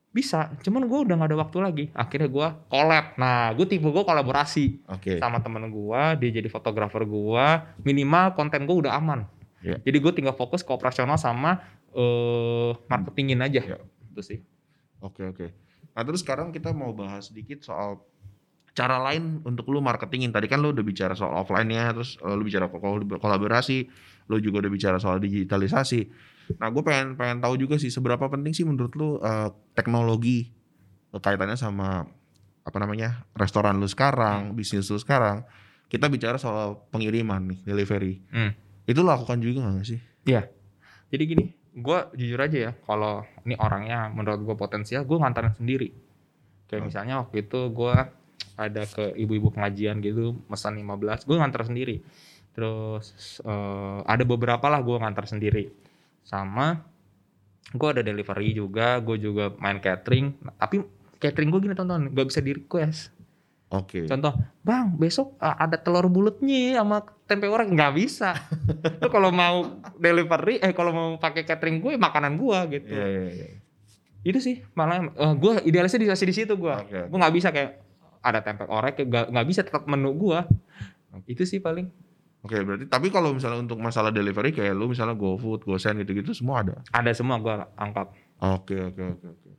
[0.10, 4.04] bisa cuman gue udah nggak ada waktu lagi akhirnya gue collab nah gue tipe gue
[4.04, 5.20] kolaborasi Oke.
[5.20, 7.46] sama temen gue dia jadi fotografer gue
[7.82, 9.82] minimal konten gue udah aman Iya.
[9.82, 11.60] jadi gue tinggal fokus ke operasional sama
[11.92, 13.78] eh marketingin aja Iya.
[14.10, 14.40] itu sih
[14.98, 15.54] Oke oke.
[15.94, 18.02] Nah terus sekarang kita mau bahas sedikit soal
[18.78, 20.30] cara lain untuk lu marketingin.
[20.30, 23.90] Tadi kan lu udah bicara soal offline-nya, terus eh, lu bicara kol- kolaborasi,
[24.30, 26.06] lu juga udah bicara soal digitalisasi.
[26.56, 30.54] Nah gue pengen pengen tahu juga sih seberapa penting sih menurut lu eh, teknologi
[31.10, 32.06] kaitannya sama
[32.62, 35.42] apa namanya restoran lu sekarang, bisnis lu sekarang.
[35.88, 38.22] Kita bicara soal pengiriman nih, delivery.
[38.30, 38.52] Hmm.
[38.84, 40.00] Itu lu lakukan juga nggak sih?
[41.08, 45.96] jadi gini gue jujur aja ya kalau ini orangnya menurut gue potensial gue ngantarin sendiri
[46.68, 46.86] kayak Oh.
[46.92, 47.96] misalnya waktu itu gue
[48.58, 52.02] ada ke ibu-ibu pengajian gitu pesan 15 gue ngantar sendiri
[52.58, 55.70] terus eh, ada beberapa lah gue ngantar sendiri
[56.26, 56.82] sama
[57.72, 60.82] gue ada delivery juga gue juga main catering tapi
[61.22, 63.18] catering gue gini tonton gak bisa di request
[63.68, 64.08] Oke.
[64.08, 64.32] Contoh,
[64.64, 68.32] bang besok uh, ada telur bulatnya sama tempe orek nggak bisa.
[69.04, 72.96] Lu kalau mau delivery, eh kalau mau pakai catering gue makanan gue gitu.
[72.96, 73.48] Iya iya iya.
[74.24, 76.76] Itu sih malah uh, gue idealisnya di di situ gue.
[76.80, 77.12] Oke.
[77.12, 77.87] Gue nggak bisa kayak
[78.28, 80.40] ada tempe orek nggak nggak bisa tetap menu gue.
[81.26, 81.88] Itu sih paling.
[82.44, 86.62] Oke, berarti tapi kalau misalnya untuk masalah delivery kayak lu misalnya GoFood, GoSend gitu-gitu semua
[86.62, 86.76] ada.
[86.92, 88.08] Ada semua gue angkat.
[88.38, 89.50] Oke, oke, oke, oke.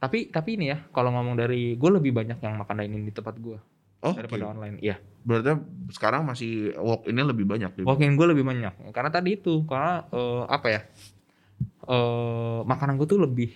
[0.00, 3.36] Tapi tapi ini ya kalau ngomong dari gue lebih banyak yang makan dining di tempat
[3.36, 3.58] gue
[4.04, 4.76] Oh, daripada online.
[4.84, 5.00] Iya.
[5.24, 5.56] berarti
[5.96, 7.88] sekarang masih walk ini lebih banyak gitu.
[7.88, 10.80] Walk in gue lebih banyak karena tadi itu karena eh, apa ya
[11.84, 13.48] eh makanan gue tuh lebih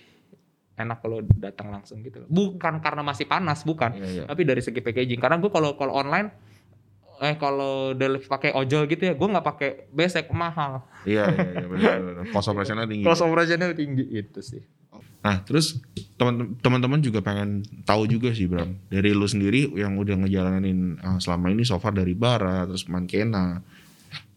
[0.79, 2.27] enak kalau datang langsung gitu loh.
[2.27, 4.23] bukan karena masih panas bukan Iya, iya.
[4.25, 6.31] tapi dari segi packaging karena gue kalau kalau online
[7.19, 11.67] eh kalau delivery pakai ojol gitu ya gue nggak pakai besek mahal Iya, iya, iya,
[11.67, 12.23] benar, benar.
[12.29, 13.03] Cost operationnya tinggi.
[13.03, 14.63] cost operationnya tinggi itu sih
[15.19, 15.83] Nah, terus
[16.15, 18.79] teman- teman-teman juga pengen tahu juga sih, Bram.
[18.87, 23.59] Dari lu sendiri yang udah ngejalanin uh, selama ini so far dari Bara, terus Mankena.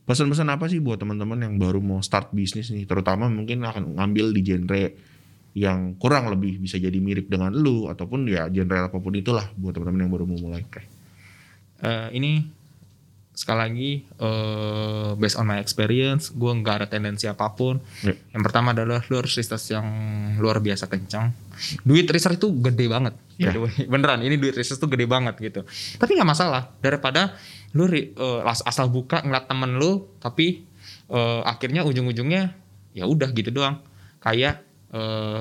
[0.02, 4.34] Pesan-pesan apa sih buat teman-teman yang baru mau start bisnis nih, terutama mungkin akan ngambil
[4.34, 4.82] di genre
[5.52, 9.76] yang kurang lebih bisa jadi mirip dengan lu ataupun ya genre apa pun itulah buat
[9.76, 10.64] teman-teman yang baru mau mulai.
[11.82, 12.48] Eh, ini
[13.32, 17.80] sekali lagi eh, based on my experience gue nggak ada tendensi apa pun.
[18.00, 18.16] Ya.
[18.32, 19.84] yang pertama adalah lu harus research yang
[20.40, 21.32] luar biasa kencang
[21.84, 23.12] duit research itu gede banget.
[23.36, 23.84] The way.
[23.84, 25.60] beneran ini duit research itu gede banget gitu.
[26.00, 27.36] Tapi nggak masalah daripada
[27.76, 27.88] lu
[28.48, 30.64] as- asal buka ngeliat temen lu tapi
[31.12, 32.56] eh, akhirnya ujung-ujungnya
[32.96, 33.84] ya udah gitu doang.
[34.22, 35.40] Kayak eh,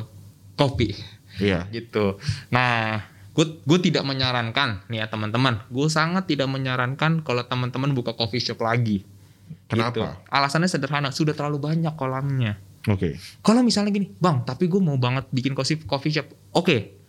[0.55, 0.95] kopi
[1.37, 1.67] Iya.
[1.71, 2.19] gitu.
[2.51, 5.63] Nah, gue gue tidak menyarankan nih ya teman-teman.
[5.71, 9.01] Gue sangat tidak menyarankan kalau teman-teman buka coffee shop lagi.
[9.01, 9.79] Gitu.
[9.79, 10.19] Kenapa?
[10.27, 12.59] Alasannya sederhana, sudah terlalu banyak kolamnya.
[12.87, 13.15] Oke.
[13.39, 16.27] Kalau misalnya gini, bang, tapi gue mau banget bikin coffee coffee shop.
[16.51, 16.99] Oke,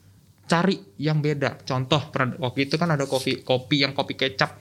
[0.44, 1.58] cari yang beda.
[1.64, 4.58] Contoh, waktu itu kan ada kopi kopi yang kopi kecap.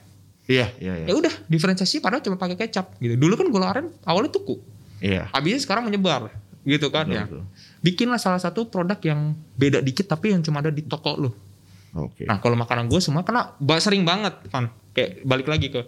[0.50, 1.06] Iya, iya, iya.
[1.06, 2.98] Ya udah, diferensiasi padahal cuma pakai kecap.
[2.98, 3.14] Gitu.
[3.14, 4.58] Dulu kan gula aren awalnya tuku,
[4.98, 5.30] Iya.
[5.30, 6.34] habisnya sekarang menyebar,
[6.66, 7.24] gitu kan Betul, ya.
[7.30, 7.42] betul.
[7.82, 11.30] Bikinlah salah satu produk yang beda dikit tapi yang cuma ada di toko lu.
[11.92, 12.24] Oke.
[12.24, 15.84] Nah kalau makanan gue semua karena ba- sering banget kan kayak balik lagi ke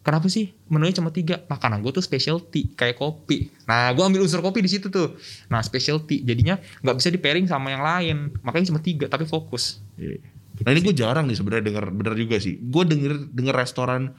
[0.00, 3.52] kenapa sih menunya cuma tiga makanan gue tuh specialty kayak kopi.
[3.68, 5.18] Nah gue ambil unsur kopi di situ tuh.
[5.52, 9.84] Nah specialty jadinya nggak bisa di pairing sama yang lain makanya cuma tiga tapi fokus.
[10.00, 10.22] Iya.
[10.64, 12.56] Nah ini gue jarang nih sebenarnya denger bener juga sih.
[12.56, 14.14] Gue denger denger restoran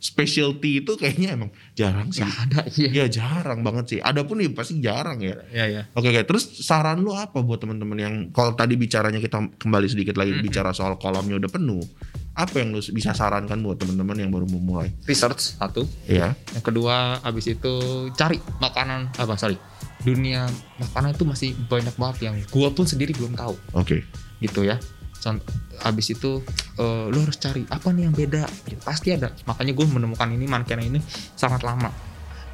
[0.00, 2.24] specialty itu kayaknya emang jarang sih.
[2.24, 2.88] Nggak ada iya.
[2.90, 3.98] Iya jarang banget sih.
[4.00, 5.36] Ada pun nih pasti jarang ya.
[5.52, 5.82] Ya ya.
[5.92, 6.24] Oke oke.
[6.24, 10.44] Terus saran lu apa buat teman-teman yang kalau tadi bicaranya kita kembali sedikit lagi Mm-mm.
[10.48, 11.84] bicara soal kolamnya udah penuh.
[12.32, 14.88] Apa yang lu bisa sarankan buat teman-teman yang baru mau mulai?
[15.04, 15.84] Research satu.
[16.08, 16.32] Iya.
[16.56, 19.60] Yang kedua abis itu cari makanan apa sorry
[20.00, 20.48] dunia
[20.80, 23.52] makanan itu masih banyak banget yang gue pun sendiri belum tahu.
[23.76, 24.00] Oke.
[24.40, 24.80] gitu ya
[25.20, 25.52] Contoh,
[25.84, 26.40] abis itu
[26.80, 28.48] eh, lu harus cari apa nih yang beda?
[28.82, 29.28] Pasti ada.
[29.44, 30.98] Makanya gue menemukan ini mankena ini
[31.36, 32.09] sangat lama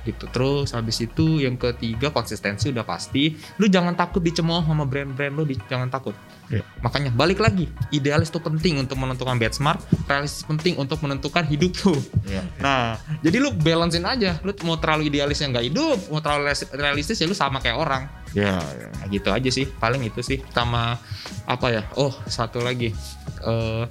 [0.07, 5.35] gitu terus habis itu yang ketiga konsistensi udah pasti lu jangan takut dicemooh sama brand-brand
[5.35, 6.15] lu di- jangan takut
[6.47, 6.63] Iya.
[6.79, 11.75] makanya balik lagi idealis itu penting untuk menentukan bed smart realistis penting untuk menentukan hidup
[11.83, 12.43] lu Iya.
[12.57, 17.19] nah jadi lu balancein aja lu mau terlalu idealis yang nggak hidup mau terlalu realistis-
[17.19, 18.61] ya lu sama kayak orang Iya.
[18.61, 18.87] iya.
[18.93, 20.45] Nah, gitu aja sih, paling itu sih.
[20.53, 21.01] Sama
[21.49, 21.89] apa ya?
[21.97, 22.93] Oh, satu lagi.
[23.41, 23.85] eh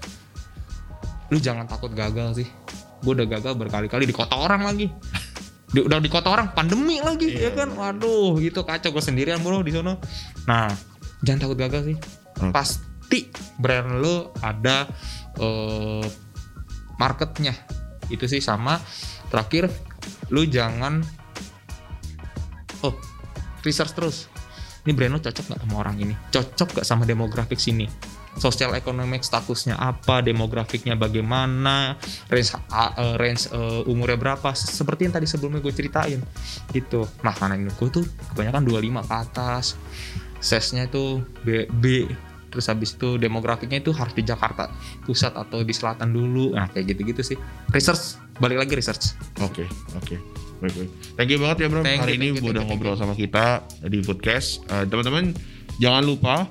[1.28, 2.48] lu jangan takut gagal sih.
[3.02, 4.94] Gue udah gagal berkali-kali di kota orang lagi.
[5.66, 7.74] Di, udah di kota orang pandemi lagi Iya, ya kan.
[7.74, 9.98] Waduh, itu kacau gue sendirian bro di sono.
[10.46, 10.70] Nah,
[11.26, 11.98] jangan takut gagal sih.
[12.42, 12.52] Oke.
[12.54, 13.20] Pasti
[13.58, 14.86] brand lu ada
[15.42, 16.06] eh
[17.02, 17.54] marketnya.
[18.08, 18.78] Itu sih sama.
[19.34, 19.68] Terakhir,
[20.30, 21.02] lu jangan
[22.82, 22.94] oh
[23.66, 24.18] research terus
[24.86, 27.90] ini brand lo cocok gak sama orang ini cocok gak sama demografik sini
[28.36, 31.96] sosial ekonomi statusnya apa demografiknya bagaimana
[32.28, 36.20] range eh, range eh, umurnya berapa seperti yang tadi sebelumnya gue ceritain
[36.76, 39.66] gitu makanan gue tuh kebanyakan 25 ke atas
[40.44, 41.86] size-nya itu B, B
[42.52, 44.72] terus habis itu demografiknya itu harus di Jakarta
[45.04, 47.38] pusat atau di selatan dulu nah kayak gitu-gitu sih
[47.76, 49.68] research balik lagi research Oke,
[50.00, 50.16] oke.
[50.64, 50.92] Baik, baik.
[51.20, 51.84] Thank you banget ya bro.
[51.84, 54.64] Thank you, Hari ini thank you, udah you, ngobrol sama kita di podcast.
[54.72, 55.36] Eh, Teman-teman
[55.84, 56.48] jangan lupa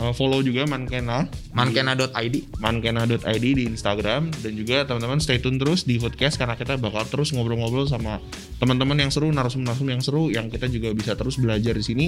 [0.00, 1.28] eh, follow juga Mankena.
[1.52, 7.04] mankena.id Mankena.id di Instagram dan juga teman-teman stay tune terus di podcast karena kita bakal
[7.08, 8.22] terus ngobrol-ngobrol sama
[8.56, 12.06] teman-teman yang seru, narasum-narasum yang seru yang kita juga bisa terus belajar di sini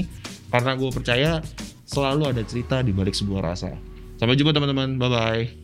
[0.48, 1.44] karena gue percaya
[1.84, 3.76] selalu ada cerita di balik sebuah rasa.
[4.16, 4.96] Sampai jumpa teman-teman.
[4.96, 5.63] Bye bye.